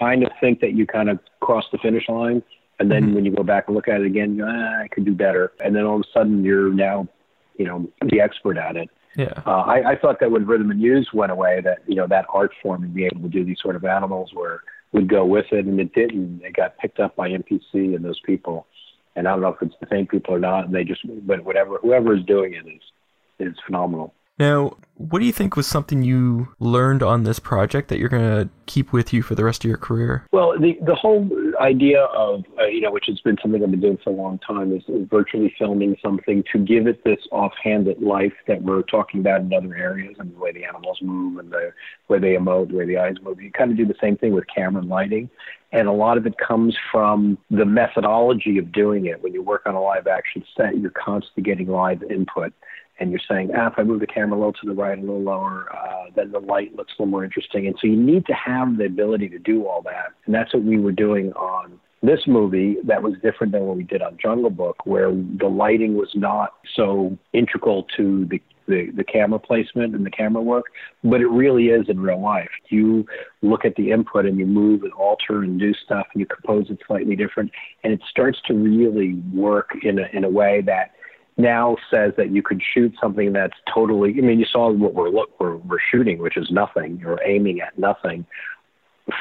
kind 0.00 0.24
of 0.24 0.32
think 0.40 0.58
that 0.62 0.72
you 0.72 0.84
kind 0.84 1.08
of 1.08 1.20
crossed 1.38 1.68
the 1.70 1.78
finish 1.78 2.08
line 2.08 2.42
and 2.78 2.90
then 2.90 3.04
mm-hmm. 3.04 3.14
when 3.14 3.24
you 3.24 3.34
go 3.34 3.42
back 3.42 3.64
and 3.66 3.76
look 3.76 3.88
at 3.88 4.00
it 4.00 4.06
again, 4.06 4.36
you 4.36 4.42
go, 4.42 4.48
ah, 4.50 4.82
I 4.82 4.88
could 4.88 5.04
do 5.04 5.14
better. 5.14 5.52
And 5.64 5.74
then 5.74 5.84
all 5.84 5.96
of 5.96 6.02
a 6.02 6.12
sudden 6.12 6.44
you're 6.44 6.72
now, 6.72 7.08
you 7.56 7.64
know, 7.64 7.90
the 8.10 8.20
expert 8.20 8.58
at 8.58 8.76
it. 8.76 8.90
Yeah. 9.16 9.32
Uh, 9.46 9.62
I, 9.62 9.92
I 9.92 9.96
thought 9.96 10.20
that 10.20 10.30
when 10.30 10.46
Rhythm 10.46 10.70
and 10.70 10.78
Hues 10.78 11.08
went 11.14 11.32
away, 11.32 11.62
that 11.64 11.78
you 11.86 11.94
know 11.94 12.06
that 12.06 12.26
art 12.28 12.52
form 12.62 12.82
and 12.82 12.92
be 12.92 13.06
able 13.06 13.22
to 13.22 13.28
do 13.28 13.44
these 13.44 13.56
sort 13.62 13.74
of 13.74 13.84
animals 13.84 14.30
where 14.34 14.60
would 14.92 15.08
go 15.08 15.24
with 15.24 15.46
it, 15.52 15.64
and 15.64 15.80
it 15.80 15.94
didn't. 15.94 16.42
It 16.44 16.54
got 16.54 16.76
picked 16.76 17.00
up 17.00 17.16
by 17.16 17.30
MPC 17.30 17.94
and 17.94 18.04
those 18.04 18.20
people, 18.26 18.66
and 19.14 19.26
I 19.26 19.32
don't 19.32 19.40
know 19.40 19.48
if 19.48 19.62
it's 19.62 19.74
the 19.80 19.86
same 19.90 20.06
people 20.06 20.34
or 20.34 20.38
not. 20.38 20.66
And 20.66 20.74
they 20.74 20.84
just, 20.84 21.00
but 21.26 21.44
whatever, 21.44 21.78
whoever 21.78 22.14
is 22.14 22.24
doing 22.24 22.52
it 22.52 22.66
is 22.68 22.82
is 23.38 23.56
phenomenal. 23.64 24.12
Now, 24.38 24.76
what 24.98 25.18
do 25.18 25.26
you 25.26 25.32
think 25.32 25.56
was 25.56 25.66
something 25.66 26.02
you 26.02 26.48
learned 26.58 27.02
on 27.02 27.24
this 27.24 27.38
project 27.38 27.88
that 27.88 27.98
you're 27.98 28.08
going 28.08 28.22
to 28.22 28.48
keep 28.64 28.92
with 28.92 29.12
you 29.12 29.22
for 29.22 29.34
the 29.34 29.44
rest 29.44 29.64
of 29.64 29.68
your 29.68 29.76
career? 29.76 30.26
Well, 30.32 30.58
the 30.58 30.78
the 30.82 30.94
whole 30.94 31.28
idea 31.60 32.02
of 32.02 32.44
uh, 32.58 32.64
you 32.64 32.80
know, 32.80 32.90
which 32.90 33.04
has 33.06 33.20
been 33.20 33.36
something 33.42 33.62
I've 33.62 33.70
been 33.70 33.80
doing 33.80 33.98
for 34.02 34.10
a 34.10 34.14
long 34.14 34.38
time, 34.38 34.74
is, 34.74 34.82
is 34.88 35.06
virtually 35.10 35.54
filming 35.58 35.96
something 36.02 36.44
to 36.52 36.58
give 36.58 36.86
it 36.86 37.04
this 37.04 37.20
offhanded 37.30 38.02
life 38.02 38.32
that 38.46 38.62
we're 38.62 38.82
talking 38.82 39.20
about 39.20 39.42
in 39.42 39.52
other 39.52 39.74
areas, 39.74 40.16
and 40.18 40.34
the 40.34 40.38
way 40.38 40.52
the 40.52 40.64
animals 40.64 40.98
move, 41.02 41.38
and 41.38 41.50
the 41.50 41.72
way 42.08 42.18
they 42.18 42.34
emote, 42.34 42.68
the 42.70 42.76
way 42.76 42.86
the 42.86 42.98
eyes 42.98 43.16
move. 43.22 43.40
You 43.40 43.50
kind 43.52 43.70
of 43.70 43.76
do 43.76 43.86
the 43.86 43.96
same 44.00 44.16
thing 44.16 44.32
with 44.32 44.44
camera 44.54 44.80
and 44.80 44.90
lighting, 44.90 45.28
and 45.72 45.88
a 45.88 45.92
lot 45.92 46.16
of 46.16 46.26
it 46.26 46.38
comes 46.38 46.74
from 46.90 47.36
the 47.50 47.66
methodology 47.66 48.56
of 48.58 48.72
doing 48.72 49.06
it. 49.06 49.22
When 49.22 49.34
you 49.34 49.42
work 49.42 49.62
on 49.66 49.74
a 49.74 49.82
live 49.82 50.06
action 50.06 50.42
set, 50.56 50.78
you're 50.78 50.90
constantly 50.90 51.42
getting 51.42 51.68
live 51.68 52.02
input 52.04 52.52
and 52.98 53.10
you're 53.10 53.20
saying, 53.28 53.50
ah, 53.56 53.68
if 53.68 53.74
I 53.76 53.82
move 53.82 54.00
the 54.00 54.06
camera 54.06 54.36
a 54.36 54.38
little 54.38 54.52
to 54.54 54.66
the 54.66 54.74
right, 54.74 54.98
a 54.98 55.00
little 55.00 55.22
lower, 55.22 55.68
uh, 55.74 56.10
then 56.14 56.32
the 56.32 56.38
light 56.38 56.74
looks 56.74 56.92
a 56.98 57.02
little 57.02 57.10
more 57.10 57.24
interesting. 57.24 57.66
And 57.66 57.76
so 57.80 57.86
you 57.86 57.96
need 57.96 58.26
to 58.26 58.34
have 58.34 58.78
the 58.78 58.86
ability 58.86 59.28
to 59.30 59.38
do 59.38 59.66
all 59.66 59.82
that. 59.82 60.12
And 60.24 60.34
that's 60.34 60.54
what 60.54 60.62
we 60.62 60.78
were 60.78 60.92
doing 60.92 61.32
on 61.32 61.78
this 62.02 62.20
movie 62.26 62.76
that 62.84 63.02
was 63.02 63.14
different 63.22 63.52
than 63.52 63.62
what 63.62 63.76
we 63.76 63.82
did 63.82 64.02
on 64.02 64.16
Jungle 64.22 64.50
Book, 64.50 64.84
where 64.84 65.10
the 65.10 65.48
lighting 65.48 65.96
was 65.96 66.10
not 66.14 66.54
so 66.74 67.18
integral 67.32 67.86
to 67.96 68.26
the 68.26 68.40
the, 68.68 68.90
the 68.96 69.04
camera 69.04 69.38
placement 69.38 69.94
and 69.94 70.04
the 70.04 70.10
camera 70.10 70.42
work, 70.42 70.66
but 71.04 71.20
it 71.20 71.28
really 71.28 71.66
is 71.66 71.88
in 71.88 72.00
real 72.00 72.20
life. 72.20 72.50
You 72.68 73.06
look 73.42 73.64
at 73.64 73.76
the 73.76 73.92
input 73.92 74.26
and 74.26 74.38
you 74.38 74.46
move 74.46 74.82
and 74.82 74.92
alter 74.94 75.42
and 75.42 75.58
do 75.58 75.72
stuff 75.72 76.08
and 76.12 76.20
you 76.20 76.26
compose 76.26 76.68
it 76.70 76.80
slightly 76.86 77.16
different, 77.16 77.52
and 77.84 77.92
it 77.92 78.00
starts 78.10 78.38
to 78.46 78.54
really 78.54 79.14
work 79.32 79.70
in 79.82 79.98
a, 80.00 80.08
in 80.12 80.24
a 80.24 80.28
way 80.28 80.62
that 80.62 80.95
now 81.36 81.76
says 81.90 82.12
that 82.16 82.30
you 82.30 82.42
could 82.42 82.62
shoot 82.62 82.94
something 83.00 83.32
that's 83.32 83.56
totally. 83.72 84.14
I 84.16 84.22
mean, 84.22 84.38
you 84.38 84.46
saw 84.50 84.70
what 84.70 84.94
we're 84.94 85.10
look 85.10 85.38
we're, 85.38 85.56
we're 85.56 85.78
shooting, 85.90 86.18
which 86.18 86.36
is 86.36 86.50
nothing. 86.50 86.98
You're 86.98 87.20
aiming 87.24 87.60
at 87.60 87.78
nothing 87.78 88.24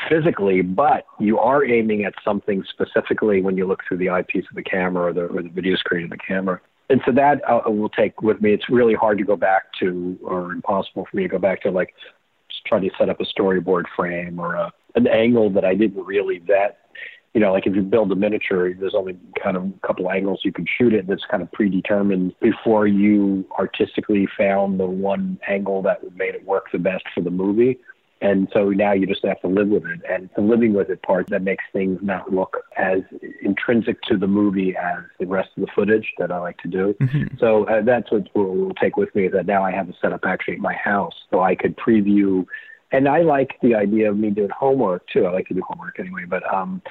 physically, 0.09 0.61
but 0.61 1.05
you 1.19 1.37
are 1.37 1.63
aiming 1.63 2.05
at 2.05 2.13
something 2.23 2.63
specifically 2.69 3.41
when 3.41 3.57
you 3.57 3.67
look 3.67 3.81
through 3.87 3.97
the 3.97 4.09
eyepiece 4.09 4.45
of 4.49 4.55
the 4.55 4.63
camera 4.63 5.09
or 5.09 5.13
the, 5.13 5.25
or 5.25 5.43
the 5.43 5.49
video 5.49 5.75
screen 5.75 6.05
of 6.05 6.09
the 6.09 6.17
camera. 6.17 6.59
And 6.89 7.01
so 7.05 7.11
that 7.13 7.41
uh, 7.49 7.69
will 7.69 7.89
take 7.89 8.21
with 8.21 8.41
me. 8.41 8.53
It's 8.53 8.69
really 8.69 8.93
hard 8.93 9.17
to 9.17 9.23
go 9.23 9.35
back 9.35 9.63
to, 9.79 10.17
or 10.23 10.51
impossible 10.51 11.07
for 11.09 11.17
me 11.17 11.23
to 11.23 11.29
go 11.29 11.39
back 11.39 11.61
to, 11.63 11.71
like 11.71 11.93
trying 12.65 12.81
to 12.81 12.89
set 12.97 13.09
up 13.09 13.19
a 13.19 13.25
storyboard 13.25 13.83
frame 13.95 14.39
or 14.39 14.55
a, 14.55 14.71
an 14.95 15.07
angle 15.07 15.49
that 15.51 15.65
I 15.65 15.75
didn't 15.75 16.03
really 16.03 16.39
vet 16.39 16.79
you 17.35 17.41
know, 17.41 17.51
like 17.51 17.67
if 17.67 17.75
you 17.75 17.81
build 17.81 18.09
a 18.13 18.15
miniature, 18.15 18.73
there's 18.73 18.95
only 18.95 19.17
kind 19.43 19.57
of 19.57 19.65
a 19.65 19.87
couple 19.87 20.09
angles 20.09 20.39
you 20.45 20.53
can 20.53 20.65
shoot 20.65 20.93
it 20.93 21.05
that's 21.05 21.25
kind 21.29 21.43
of 21.43 21.51
predetermined 21.51 22.33
before 22.39 22.87
you 22.87 23.45
artistically 23.59 24.25
found 24.37 24.79
the 24.79 24.85
one 24.85 25.37
angle 25.45 25.81
that 25.81 25.99
made 26.15 26.33
it 26.33 26.45
work 26.45 26.71
the 26.71 26.79
best 26.79 27.03
for 27.13 27.19
the 27.19 27.29
movie. 27.29 27.77
And 28.21 28.47
so 28.53 28.69
now 28.69 28.93
you 28.93 29.05
just 29.05 29.25
have 29.25 29.41
to 29.41 29.49
live 29.49 29.67
with 29.67 29.85
it. 29.85 29.99
And 30.09 30.29
the 30.37 30.41
living 30.41 30.73
with 30.73 30.89
it 30.89 31.01
part 31.01 31.27
that 31.27 31.41
makes 31.41 31.65
things 31.73 31.99
not 32.01 32.33
look 32.33 32.63
as 32.77 33.01
intrinsic 33.41 34.01
to 34.03 34.17
the 34.17 34.27
movie 34.27 34.73
as 34.77 35.03
the 35.19 35.27
rest 35.27 35.49
of 35.57 35.65
the 35.65 35.71
footage 35.75 36.13
that 36.17 36.31
I 36.31 36.39
like 36.39 36.57
to 36.59 36.69
do. 36.69 36.95
Mm-hmm. 37.01 37.37
So 37.37 37.65
uh, 37.65 37.81
that's 37.81 38.09
what 38.13 38.29
we'll, 38.33 38.45
we'll 38.45 38.73
take 38.75 38.95
with 38.95 39.13
me 39.13 39.25
is 39.25 39.33
that 39.33 39.45
now 39.45 39.61
I 39.61 39.71
have 39.71 39.89
a 39.89 39.93
setup 40.01 40.21
actually 40.23 40.53
at 40.53 40.61
my 40.61 40.73
house 40.73 41.13
so 41.29 41.41
I 41.41 41.55
could 41.55 41.75
preview 41.75 42.45
and 42.91 43.07
I 43.07 43.21
like 43.21 43.57
the 43.61 43.75
idea 43.75 44.09
of 44.09 44.17
me 44.17 44.29
doing 44.29 44.49
homework 44.57 45.07
too. 45.11 45.25
I 45.25 45.31
like 45.31 45.47
to 45.47 45.53
do 45.53 45.61
homework 45.67 45.99
anyway, 45.99 46.23
but 46.27 46.43
um, 46.53 46.81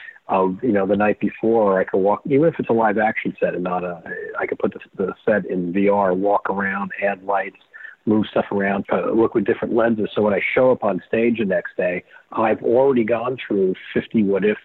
you 0.62 0.72
know 0.72 0.87
the 0.87 0.96
night 0.96 1.20
before 1.20 1.80
I 1.80 1.85
could 1.85 1.98
walk, 1.98 2.22
even 2.26 2.46
if 2.46 2.54
it's 2.59 2.68
a 2.68 2.72
live 2.72 2.98
action 2.98 3.37
set 3.38 3.54
and 3.54 3.64
not 3.64 3.85
a, 3.85 4.02
I 4.38 4.46
could 4.46 4.59
put 4.59 4.72
the, 4.72 4.80
the 4.96 5.14
set 5.24 5.46
in 5.50 5.72
VR, 5.72 6.16
walk 6.16 6.50
around, 6.50 6.90
add 7.02 7.22
lights, 7.22 7.57
move 8.07 8.26
stuff 8.30 8.46
around, 8.52 8.85
look 9.14 9.35
with 9.35 9.44
different 9.44 9.74
lenses. 9.74 10.11
So 10.14 10.22
when 10.22 10.35
I 10.35 10.40
show 10.54 10.72
up 10.72 10.85
on 10.85 11.02
stage 11.07 11.38
the 11.38 11.44
next 11.44 11.76
day, 11.76 12.04
I've 12.33 12.62
already 12.62 13.04
gone 13.04 13.37
through 13.46 13.74
50 13.92 14.24
what 14.24 14.44
if 14.44 14.59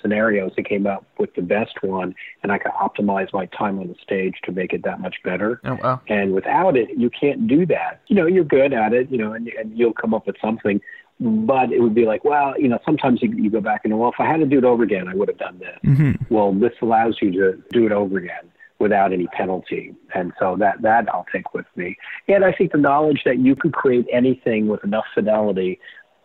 scenarios 0.00 0.52
and 0.56 0.66
came 0.66 0.86
up 0.86 1.04
with 1.18 1.34
the 1.34 1.42
best 1.42 1.82
one, 1.82 2.14
and 2.42 2.52
I 2.52 2.58
could 2.58 2.72
optimize 2.72 3.32
my 3.32 3.46
time 3.46 3.78
on 3.78 3.88
the 3.88 3.96
stage 4.02 4.36
to 4.44 4.52
make 4.52 4.72
it 4.72 4.82
that 4.84 5.00
much 5.00 5.16
better. 5.24 5.60
Oh, 5.64 5.78
wow. 5.82 6.00
And 6.08 6.34
without 6.34 6.76
it, 6.76 6.90
you 6.96 7.10
can't 7.10 7.46
do 7.46 7.66
that. 7.66 8.00
You 8.08 8.16
know, 8.16 8.26
you're 8.26 8.44
good 8.44 8.72
at 8.72 8.92
it, 8.92 9.10
you 9.10 9.18
know, 9.18 9.32
and, 9.32 9.48
and 9.48 9.76
you'll 9.76 9.92
come 9.92 10.14
up 10.14 10.26
with 10.26 10.36
something. 10.40 10.80
But 11.22 11.70
it 11.70 11.80
would 11.80 11.94
be 11.94 12.06
like, 12.06 12.24
well, 12.24 12.58
you 12.58 12.66
know, 12.66 12.78
sometimes 12.84 13.20
you, 13.20 13.30
you 13.30 13.50
go 13.50 13.60
back 13.60 13.82
and, 13.84 13.98
well, 13.98 14.10
if 14.10 14.18
I 14.18 14.26
had 14.26 14.38
to 14.38 14.46
do 14.46 14.56
it 14.56 14.64
over 14.64 14.82
again, 14.82 15.06
I 15.06 15.14
would 15.14 15.28
have 15.28 15.36
done 15.36 15.58
this. 15.58 15.78
Mm-hmm. 15.84 16.34
Well, 16.34 16.54
this 16.54 16.72
allows 16.80 17.18
you 17.20 17.30
to 17.32 17.62
do 17.72 17.84
it 17.84 17.92
over 17.92 18.16
again 18.16 18.50
without 18.78 19.12
any 19.12 19.26
penalty. 19.26 19.94
And 20.14 20.32
so 20.38 20.56
that, 20.56 20.80
that 20.80 21.06
I'll 21.12 21.26
take 21.30 21.52
with 21.52 21.66
me. 21.76 21.98
And 22.26 22.42
I 22.42 22.52
think 22.52 22.72
the 22.72 22.78
knowledge 22.78 23.20
that 23.26 23.38
you 23.38 23.54
can 23.54 23.70
create 23.70 24.06
anything 24.10 24.68
with 24.68 24.82
enough 24.82 25.04
fidelity 25.12 25.78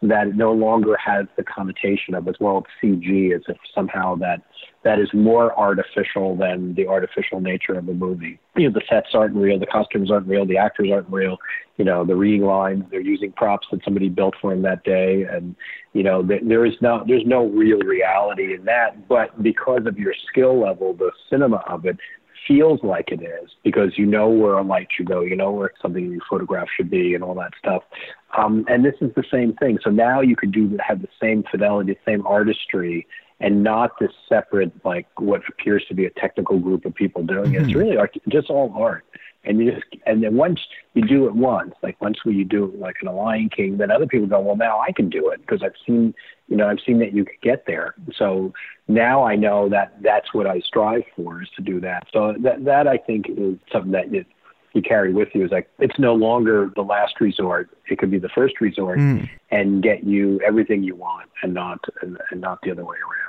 that 0.10 0.28
it 0.28 0.36
no 0.36 0.52
longer 0.52 0.96
has 0.98 1.26
the 1.38 1.44
connotation 1.44 2.14
of 2.14 2.28
as 2.28 2.36
well 2.40 2.66
CG 2.82 3.36
as 3.36 3.42
if 3.48 3.58
somehow 3.74 4.16
that 4.16 4.42
that 4.84 5.00
is 5.00 5.10
more 5.14 5.58
artificial 5.58 6.36
than 6.36 6.76
the 6.76 6.88
artificial 6.88 7.42
nature 7.42 7.74
of 7.74 7.88
the 7.88 7.94
movie. 7.94 8.40
You 8.56 8.70
know, 8.70 8.74
the 8.74 8.86
sets 8.88 9.10
aren't 9.14 9.36
real, 9.36 9.60
the 9.60 9.66
costumes 9.66 10.12
aren't 10.12 10.28
real, 10.28 10.46
the 10.46 10.58
actors 10.58 10.90
aren't 10.92 11.10
real. 11.10 11.38
You 11.78 11.86
know, 11.86 12.06
the 12.06 12.16
reading 12.16 12.46
lines 12.46 12.84
they're 12.92 13.02
using 13.02 13.32
props 13.32 13.68
that 13.72 13.84
somebody 13.84 14.10
built 14.10 14.36
for 14.40 14.52
them 14.52 14.62
that 14.62 14.84
day, 14.84 15.26
and 15.30 15.56
you 15.94 16.04
know 16.04 16.22
there, 16.22 16.40
there 16.42 16.66
is 16.66 16.74
no 16.82 17.04
there's 17.08 17.26
no 17.26 17.48
real 17.48 17.80
reality 17.80 18.54
in 18.54 18.66
that. 18.66 19.08
But 19.08 19.42
because 19.42 19.86
of 19.86 19.98
your 19.98 20.14
skill 20.30 20.60
level, 20.60 20.94
the 20.94 21.12
cinema 21.30 21.64
of 21.68 21.86
it 21.86 21.98
feels 22.48 22.80
like 22.84 23.12
it 23.12 23.22
is 23.22 23.50
because 23.64 23.98
you 23.98 24.06
know 24.06 24.30
where 24.30 24.54
a 24.54 24.64
light 24.64 24.88
should 24.96 25.08
go, 25.08 25.22
you 25.22 25.36
know 25.36 25.52
where 25.52 25.72
something 25.82 26.06
in 26.06 26.12
your 26.12 26.22
photograph 26.30 26.68
should 26.76 26.90
be, 26.90 27.16
and 27.16 27.24
all 27.24 27.36
that 27.36 27.54
stuff. 27.58 27.84
Um, 28.38 28.66
and 28.68 28.84
this 28.84 28.96
is 29.02 29.12
the 29.16 29.24
same 29.32 29.54
thing. 29.54 29.80
So 29.84 29.90
now 29.90 30.22
you 30.22 30.36
could 30.36 30.52
do 30.52 30.78
have 30.86 31.02
the 31.02 31.08
same 31.22 31.44
fidelity, 31.50 31.94
the 31.94 32.12
same 32.12 32.26
artistry, 32.28 33.08
and 33.40 33.64
not 33.64 33.92
this 34.00 34.12
separate 34.30 34.72
like 34.86 35.08
what 35.20 35.42
appears 35.50 35.84
to 35.90 35.94
be 35.94 36.06
a 36.06 36.10
technical 36.12 36.60
group 36.60 36.86
of 36.86 36.94
people 36.96 37.24
doing 37.24 37.54
it. 37.54 37.64
It's 37.64 37.72
Mhm. 37.74 37.80
really 37.80 37.98
art, 37.98 38.16
just 38.30 38.50
all 38.50 38.74
art. 38.78 39.06
And 39.46 39.60
you 39.60 39.72
just 39.72 39.86
and 40.06 40.24
then 40.24 40.36
once 40.36 40.60
you 40.94 41.04
do 41.04 41.28
it 41.28 41.36
once, 41.36 41.74
like 41.84 42.00
once 42.02 42.24
when 42.24 42.36
you 42.36 42.46
do 42.46 42.66
it 42.66 42.80
like 42.80 42.96
in 43.02 43.08
a 43.08 43.14
Lion 43.14 43.50
King, 43.50 43.78
then 43.78 43.92
other 43.92 44.08
people 44.08 44.28
go, 44.28 44.40
well, 44.40 44.56
now 44.56 44.80
I 44.80 44.92
can 44.92 45.10
do 45.10 45.30
it 45.30 45.42
because 45.42 45.62
I've 45.64 45.76
seen, 45.86 46.14
you 46.48 46.58
know, 46.58 46.68
I've 46.68 46.80
seen 46.86 47.00
that 47.00 47.14
you 47.14 47.26
could 47.26 47.42
get 47.42 47.66
there. 47.66 47.96
So 48.18 48.54
now 48.88 49.24
I 49.24 49.36
know 49.36 49.70
that 49.70 50.02
that's 50.02 50.34
what 50.34 50.48
I 50.48 50.60
strive 50.60 51.04
for 51.16 51.42
is 51.42 51.50
to 51.56 51.62
do 51.62 51.80
that. 51.82 52.08
So 52.12 52.36
that 52.40 52.66
that 52.66 52.88
I 52.88 52.98
think 52.98 53.26
is 53.30 53.58
something 53.72 53.92
that 53.92 54.12
you, 54.12 54.26
you 54.74 54.82
carry 54.82 55.14
with 55.14 55.30
you 55.34 55.46
is 55.46 55.52
like 55.52 55.70
it's 55.80 55.98
no 56.00 56.14
longer 56.14 56.72
the 56.76 56.82
last 56.84 57.22
resort; 57.22 57.70
it 57.90 57.98
could 57.98 58.12
be 58.12 58.20
the 58.20 58.30
first 58.30 58.60
resort 58.62 59.00
Mm. 59.00 59.30
and 59.52 59.82
get 59.82 60.04
you 60.04 60.40
everything 60.46 60.84
you 60.84 60.96
want, 60.96 61.30
and 61.44 61.54
not 61.54 61.80
and, 62.02 62.18
and 62.32 62.42
not 62.42 62.60
the 62.62 62.72
other 62.72 62.84
way 62.84 62.98
around. 62.98 63.25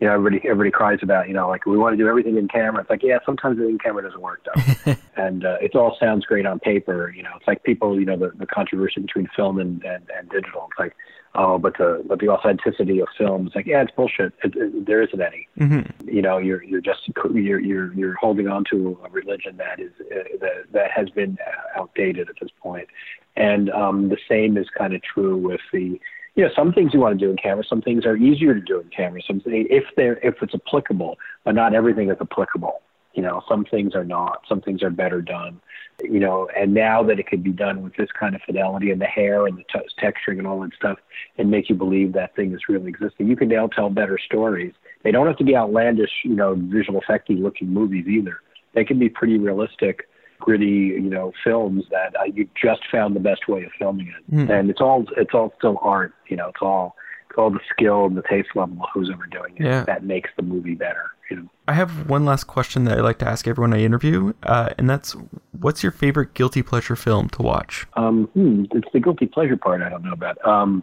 You 0.00 0.06
know, 0.06 0.14
everybody 0.14 0.40
everybody 0.48 0.70
cries 0.70 0.98
about 1.02 1.28
you 1.28 1.34
know 1.34 1.48
like 1.48 1.66
we 1.66 1.76
want 1.76 1.92
to 1.92 1.96
do 2.02 2.08
everything 2.08 2.36
in 2.36 2.48
camera. 2.48 2.80
It's 2.80 2.90
like 2.90 3.02
yeah, 3.02 3.18
sometimes 3.24 3.58
the 3.58 3.68
in 3.68 3.78
camera 3.78 4.02
doesn't 4.02 4.20
work 4.20 4.46
though, 4.46 4.94
and 5.16 5.44
uh, 5.44 5.58
it 5.60 5.74
all 5.74 5.96
sounds 6.00 6.24
great 6.24 6.46
on 6.46 6.58
paper. 6.58 7.12
You 7.14 7.22
know, 7.22 7.32
it's 7.36 7.46
like 7.46 7.62
people 7.64 7.98
you 7.98 8.06
know 8.06 8.16
the, 8.16 8.30
the 8.36 8.46
controversy 8.46 9.00
between 9.00 9.28
film 9.36 9.58
and, 9.58 9.84
and 9.84 10.08
and 10.16 10.28
digital. 10.30 10.68
It's 10.70 10.78
like 10.78 10.96
oh, 11.34 11.58
but 11.58 11.76
the 11.76 12.02
but 12.06 12.18
the 12.18 12.28
authenticity 12.28 13.00
of 13.00 13.08
film 13.18 13.48
is 13.48 13.54
like 13.54 13.66
yeah, 13.66 13.82
it's 13.82 13.92
bullshit. 13.92 14.32
It, 14.42 14.56
it, 14.56 14.86
there 14.86 15.02
isn't 15.02 15.20
any 15.20 15.46
Mm-hmm. 15.58 16.08
you 16.08 16.22
know 16.22 16.38
you're 16.38 16.62
you're 16.62 16.80
just 16.80 17.00
you're 17.34 17.60
you're 17.60 17.92
you're 17.92 18.14
holding 18.14 18.48
on 18.48 18.64
to 18.70 18.98
a 19.04 19.10
religion 19.10 19.58
that 19.58 19.78
is 19.78 19.92
uh, 20.00 20.22
that 20.40 20.72
that 20.72 20.90
has 20.90 21.10
been 21.10 21.36
uh, 21.46 21.80
outdated 21.80 22.30
at 22.30 22.36
this 22.40 22.48
point 22.62 22.88
and 23.36 23.68
um 23.70 24.08
the 24.08 24.16
same 24.26 24.56
is 24.56 24.66
kind 24.70 24.94
of 24.94 25.02
true 25.02 25.36
with 25.36 25.60
the 25.70 26.00
you 26.34 26.44
know 26.44 26.50
some 26.54 26.72
things 26.72 26.94
you 26.94 27.00
want 27.00 27.18
to 27.18 27.24
do 27.24 27.30
in 27.30 27.36
camera 27.36 27.64
some 27.68 27.82
things 27.82 28.04
are 28.06 28.16
easier 28.16 28.54
to 28.54 28.60
do 28.60 28.80
in 28.80 28.88
camera 28.88 29.20
some 29.26 29.40
if 29.46 29.84
they're 29.96 30.18
if 30.18 30.42
it's 30.42 30.54
applicable 30.54 31.18
but 31.44 31.54
not 31.54 31.74
everything 31.74 32.10
is 32.10 32.16
applicable. 32.20 32.80
You 33.14 33.22
know 33.22 33.42
some 33.48 33.64
things 33.64 33.96
are 33.96 34.04
not 34.04 34.42
some 34.48 34.60
things 34.60 34.82
are 34.84 34.90
better 34.90 35.20
done 35.20 35.60
you 36.00 36.20
know 36.20 36.48
and 36.56 36.72
now 36.72 37.02
that 37.02 37.18
it 37.18 37.26
could 37.26 37.42
be 37.42 37.50
done 37.50 37.82
with 37.82 37.94
this 37.96 38.08
kind 38.18 38.34
of 38.36 38.40
fidelity 38.42 38.90
and 38.92 39.00
the 39.00 39.06
hair 39.06 39.46
and 39.46 39.58
the 39.58 39.64
t- 39.64 39.88
texturing 40.00 40.38
and 40.38 40.46
all 40.46 40.60
that 40.60 40.72
stuff 40.74 40.98
and 41.36 41.50
make 41.50 41.68
you 41.68 41.74
believe 41.74 42.12
that 42.12 42.36
thing 42.36 42.52
is 42.54 42.60
really 42.68 42.88
existing. 42.88 43.28
You 43.28 43.36
can 43.36 43.48
now 43.48 43.66
tell 43.66 43.90
better 43.90 44.18
stories. 44.18 44.74
They 45.02 45.10
don't 45.10 45.26
have 45.26 45.38
to 45.38 45.44
be 45.44 45.56
outlandish, 45.56 46.10
you 46.24 46.34
know, 46.34 46.54
visual 46.54 47.00
effecty 47.00 47.40
looking 47.40 47.68
movies 47.68 48.06
either. 48.06 48.40
They 48.74 48.84
can 48.84 48.98
be 48.98 49.08
pretty 49.08 49.38
realistic, 49.38 50.08
gritty, 50.40 50.66
you 50.66 51.00
know, 51.10 51.32
films 51.44 51.84
that 51.90 52.14
uh, 52.18 52.24
you 52.24 52.48
just 52.60 52.80
found 52.90 53.14
the 53.14 53.20
best 53.20 53.46
way 53.48 53.62
of 53.64 53.70
filming 53.78 54.08
it. 54.08 54.34
Mm. 54.34 54.50
And 54.50 54.70
it's 54.70 54.80
all 54.80 55.04
it's 55.16 55.34
all 55.34 55.52
still 55.58 55.78
art, 55.82 56.12
you 56.28 56.36
know. 56.36 56.48
It's 56.48 56.62
all 56.62 56.96
it's 57.28 57.38
all 57.38 57.50
the 57.50 57.60
skill 57.70 58.06
and 58.06 58.16
the 58.16 58.22
taste 58.22 58.48
level 58.56 58.76
of 58.82 58.88
who's 58.92 59.10
ever 59.12 59.26
doing 59.26 59.54
it 59.56 59.64
Yeah. 59.64 59.84
that 59.84 60.02
makes 60.04 60.30
the 60.36 60.42
movie 60.42 60.74
better. 60.74 61.10
You 61.30 61.36
know. 61.36 61.48
I 61.68 61.74
have 61.74 62.08
one 62.10 62.24
last 62.24 62.44
question 62.44 62.84
that 62.84 62.98
I 62.98 63.02
like 63.02 63.18
to 63.18 63.28
ask 63.28 63.46
everyone 63.46 63.72
I 63.72 63.82
interview, 63.82 64.32
uh, 64.42 64.70
and 64.78 64.90
that's 64.90 65.14
what's 65.60 65.80
your 65.82 65.92
favorite 65.92 66.34
guilty 66.34 66.62
pleasure 66.62 66.96
film 66.96 67.28
to 67.30 67.42
watch? 67.42 67.86
Um, 67.94 68.24
hmm, 68.34 68.64
it's 68.72 68.88
the 68.92 68.98
guilty 68.98 69.26
pleasure 69.26 69.56
part 69.56 69.80
I 69.80 69.88
don't 69.90 70.02
know 70.02 70.12
about. 70.12 70.44
Um, 70.44 70.82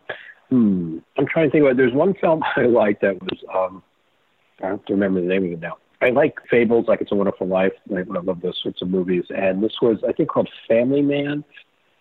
hmm, 0.50 1.00
I'm 1.18 1.28
trying 1.28 1.48
to 1.48 1.52
think 1.52 1.64
about. 1.64 1.76
There's 1.76 1.94
one 1.94 2.14
film 2.14 2.44
I 2.56 2.62
liked 2.62 3.02
that 3.02 3.22
was 3.22 3.40
um, 3.54 3.84
I 4.64 4.70
don't 4.70 4.90
remember 4.90 5.20
the 5.20 5.28
name 5.28 5.46
of 5.46 5.52
it 5.52 5.60
now. 5.60 5.78
I 6.02 6.10
like 6.10 6.40
Fables, 6.50 6.88
like 6.88 7.02
It's 7.02 7.12
a 7.12 7.16
Wonderful 7.16 7.48
Life. 7.48 7.74
I, 7.92 8.00
I 8.00 8.04
love 8.04 8.42
those 8.42 8.60
sorts 8.62 8.82
of 8.82 8.90
movies. 8.90 9.26
And 9.30 9.64
this 9.64 9.74
was, 9.82 9.98
I 10.08 10.12
think, 10.14 10.30
called 10.30 10.50
Family 10.68 11.02
Man. 11.02 11.44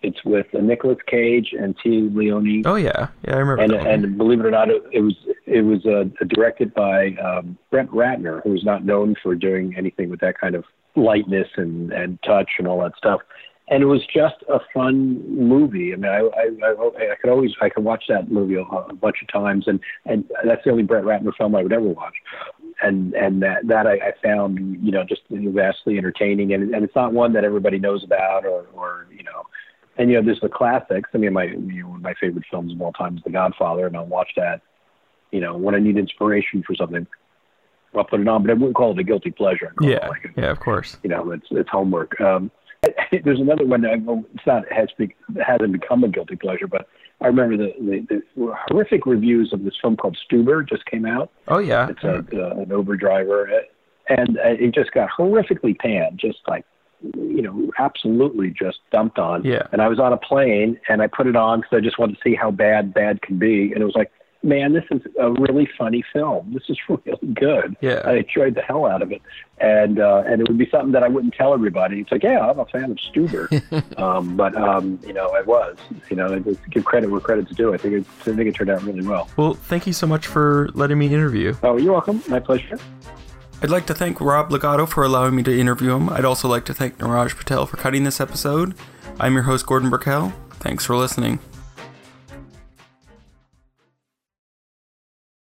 It's 0.03 0.23
with 0.25 0.47
uh, 0.55 0.59
Nicolas 0.59 0.99
Cage 1.07 1.55
and 1.59 1.77
Téa 1.79 2.15
Leoni. 2.15 2.63
Oh 2.67 2.77
yeah, 2.77 3.09
yeah, 3.27 3.35
I 3.35 3.39
remember 3.39 3.63
and 3.63 4.05
and 4.05 4.19
believe 4.19 4.41
it 4.41 4.47
or 4.47 4.51
not, 4.51 4.69
it, 4.69 4.83
it 4.93 5.01
was 5.01 5.15
it 5.47 5.63
was 5.63 5.85
uh, 5.87 6.05
directed 6.27 6.75
by 6.75 7.15
um, 7.15 7.57
Brett 7.71 7.89
Ratner, 7.89 8.43
who's 8.43 8.63
not 8.63 8.85
known 8.85 9.17
for 9.23 9.35
doing 9.35 9.75
anything 9.77 10.11
with 10.11 10.21
that 10.21 10.39
kind 10.39 10.55
of 10.55 10.65
lightness 10.97 11.49
and 11.57 11.93
and 11.93 12.23
touch 12.23 12.51
and 12.59 12.69
all 12.69 12.83
that 12.83 12.93
stuff. 12.99 13.21
And 13.69 13.83
it 13.83 13.87
was 13.87 14.07
just 14.07 14.37
a 14.49 14.61
fun 14.73 15.25
movie. 15.35 15.93
I 15.93 15.97
mean, 15.97 16.13
I 16.13 16.19
I, 16.19 16.51
I, 16.63 17.13
I 17.13 17.17
could 17.21 17.31
always 17.31 17.53
I 17.63 17.71
could 17.71 17.83
watch 17.83 18.05
that 18.09 18.31
movie 18.31 18.55
a, 18.55 18.63
a 18.63 18.95
bunch 18.95 19.17
of 19.23 19.29
times, 19.29 19.67
and 19.67 19.81
and 20.05 20.25
that's 20.45 20.63
the 20.63 20.71
only 20.71 20.85
Brett 20.85 21.05
Ratner 21.05 21.35
film 21.37 21.57
I 21.57 21.63
would 21.63 21.73
ever 21.73 21.89
watch. 21.89 22.15
And 22.83 23.15
and 23.15 23.43
that 23.43 23.67
that 23.69 23.87
I, 23.87 23.95
I 23.95 24.12
found 24.23 24.59
you 24.85 24.93
know 24.93 25.03
just 25.03 25.23
vastly 25.31 25.97
entertaining, 25.97 26.53
and 26.53 26.75
and 26.75 26.85
it's 26.85 26.95
not 26.95 27.12
one 27.12 27.33
that 27.33 27.43
everybody 27.43 27.79
knows 27.79 28.05
about 28.05 28.45
or 28.45 28.67
or 28.75 29.07
you 29.11 29.23
know 29.25 29.47
and 29.99 30.11
you 30.11 30.17
know, 30.17 30.25
there's 30.25 30.41
the 30.41 30.49
classics. 30.49 31.11
I 31.15 31.19
mean, 31.19 31.33
my 31.33 31.45
you 31.45 31.83
know, 31.83 31.89
one 31.89 31.97
of 31.97 32.03
my 32.03 32.15
favorite 32.21 32.45
films 32.51 32.73
of 32.73 32.81
all 32.81 32.93
time 32.93 33.17
is 33.17 33.23
The 33.25 33.31
Godfather, 33.31 33.87
and 33.87 33.97
I'll 33.97 34.07
watch 34.07 34.31
that. 34.37 34.61
You 35.31 35.41
know, 35.41 35.57
when 35.57 35.75
I 35.75 35.79
need 35.79 35.97
inspiration 35.97 36.62
for 36.67 36.75
something, 36.75 37.07
I'll 37.95 38.05
put 38.05 38.21
it 38.21 38.29
on. 38.29 38.43
But 38.43 38.51
I 38.51 38.55
wouldn't 38.55 38.75
call 38.75 38.93
it 38.93 38.99
a 38.99 39.05
guilty 39.05 39.31
pleasure. 39.31 39.69
I'd 39.71 39.77
call 39.77 39.89
it 39.89 39.93
yeah, 39.93 40.09
like 40.09 40.25
a- 40.25 40.41
yeah, 40.41 40.51
of 40.51 40.61
course. 40.61 40.99
you 41.03 41.11
know, 41.11 41.31
it's 41.33 41.47
it's 41.51 41.69
homework. 41.71 42.21
Um, 42.21 42.51
there's 43.25 43.41
another 43.41 43.65
one 43.65 43.81
that 43.83 43.93
I, 43.93 43.97
well, 43.97 44.25
it's 44.35 44.47
not 44.47 44.71
has 44.71 44.89
be, 44.99 45.15
hasn't 45.45 45.73
become 45.73 46.05
a 46.05 46.09
guilty 46.09 46.37
pleasure, 46.37 46.67
but 46.67 46.89
I 47.21 47.29
remember 47.29 47.57
the, 47.57 47.73
the, 47.79 48.23
the 48.37 48.55
horrific 48.69 49.07
reviews 49.07 49.53
of 49.53 49.65
this 49.65 49.75
film 49.81 49.97
called 49.97 50.19
Stuber 50.31 50.69
just 50.69 50.85
came 50.87 51.07
out. 51.07 51.31
Oh 51.49 51.59
yeah, 51.59 51.89
It's 51.89 52.05
a, 52.05 52.17
uh, 52.17 52.61
an 52.61 52.71
Uber 52.71 52.97
driver, 52.97 53.51
and 54.09 54.37
uh, 54.39 54.49
it 54.49 54.75
just 54.75 54.93
got 54.93 55.09
horrifically 55.17 55.79
panned, 55.79 56.19
just 56.19 56.39
like 56.47 56.65
you 57.15 57.43
know, 57.43 57.71
absolutely 57.79 58.51
just 58.51 58.79
dumped 58.91 59.19
on. 59.19 59.45
Yeah. 59.45 59.67
And 59.73 59.83
I 59.83 59.89
was 59.89 59.99
on 59.99 60.13
a 60.13 60.17
plane, 60.17 60.79
and 60.89 61.03
I 61.03 61.07
put 61.07 61.27
it 61.27 61.37
on 61.37 61.61
because 61.61 61.77
I 61.77 61.81
just 61.81 61.99
wanted 61.99 62.17
to 62.17 62.21
see 62.23 62.35
how 62.35 62.51
bad 62.51 62.93
bad 62.95 63.23
can 63.23 63.39
be, 63.39 63.73
and 63.73 63.83
it 63.83 63.85
was 63.85 63.95
like, 63.95 64.11
man, 64.47 64.73
this 64.73 64.85
is 64.91 65.03
a 65.19 65.31
really 65.33 65.69
funny 65.77 66.05
film. 66.13 66.53
This 66.55 66.63
is 66.69 66.79
really 66.89 67.35
good. 67.35 67.77
Yeah. 67.81 68.03
I 68.05 68.15
enjoyed 68.19 68.55
the 68.55 68.63
hell 68.63 68.87
out 68.87 69.03
of 69.03 69.13
it, 69.13 69.21
and 69.59 69.99
uh, 69.99 70.23
and 70.27 70.41
it 70.41 70.49
would 70.49 70.59
be 70.59 70.69
something 70.71 70.93
that 70.93 71.03
I 71.03 71.09
wouldn't 71.09 71.35
tell 71.35 71.53
everybody. 71.53 72.01
It's 72.01 72.13
like, 72.13 72.23
yeah, 72.23 72.41
I'm 72.41 72.59
a 72.59 72.65
fan 72.67 72.91
of 72.91 72.99
Stuber, 72.99 73.99
um, 73.99 74.37
but 74.37 74.57
um, 74.57 74.99
you 75.07 75.13
know, 75.13 75.29
I 75.31 75.43
was, 75.43 75.77
you 76.09 76.17
know, 76.17 76.33
I 76.33 76.39
give 76.71 76.85
credit 76.85 77.11
where 77.11 77.21
credit's 77.21 77.55
due. 77.55 77.75
I 77.75 77.77
think 77.77 77.95
it, 77.95 78.07
I 78.21 78.25
think 78.25 78.41
it 78.41 78.55
turned 78.55 78.71
out 78.71 78.83
really 78.83 79.07
well. 79.07 79.29
Well, 79.37 79.55
thank 79.55 79.87
you 79.87 79.93
so 79.93 80.07
much 80.07 80.27
for 80.27 80.71
letting 80.75 80.99
me 80.99 81.07
interview. 81.13 81.55
Oh, 81.63 81.77
you're 81.77 81.93
welcome. 81.93 82.23
My 82.29 82.41
pleasure. 82.41 82.79
I'd 83.63 83.71
like 83.71 83.87
to 83.87 83.95
thank 83.95 84.21
Rob 84.21 84.53
Legato 84.53 84.85
for 84.85 85.03
allowing 85.03 85.35
me 85.35 85.43
to 85.45 85.59
interview 85.59 85.95
him. 85.95 86.11
I'd 86.11 86.27
also 86.27 86.47
like 86.47 86.67
to 86.67 86.75
thank 86.75 86.99
Niraj 86.99 87.37
Patel 87.37 87.65
for 87.65 87.79
cutting 87.79 88.05
this 88.05 88.21
episode. 88.21 88.75
I'm 89.19 89.33
your 89.33 89.45
host, 89.45 89.67
Gordon 89.67 89.89
Burkell. 89.89 90.35
Thanks 90.61 90.85
for 90.85 90.95
listening. 90.95 91.39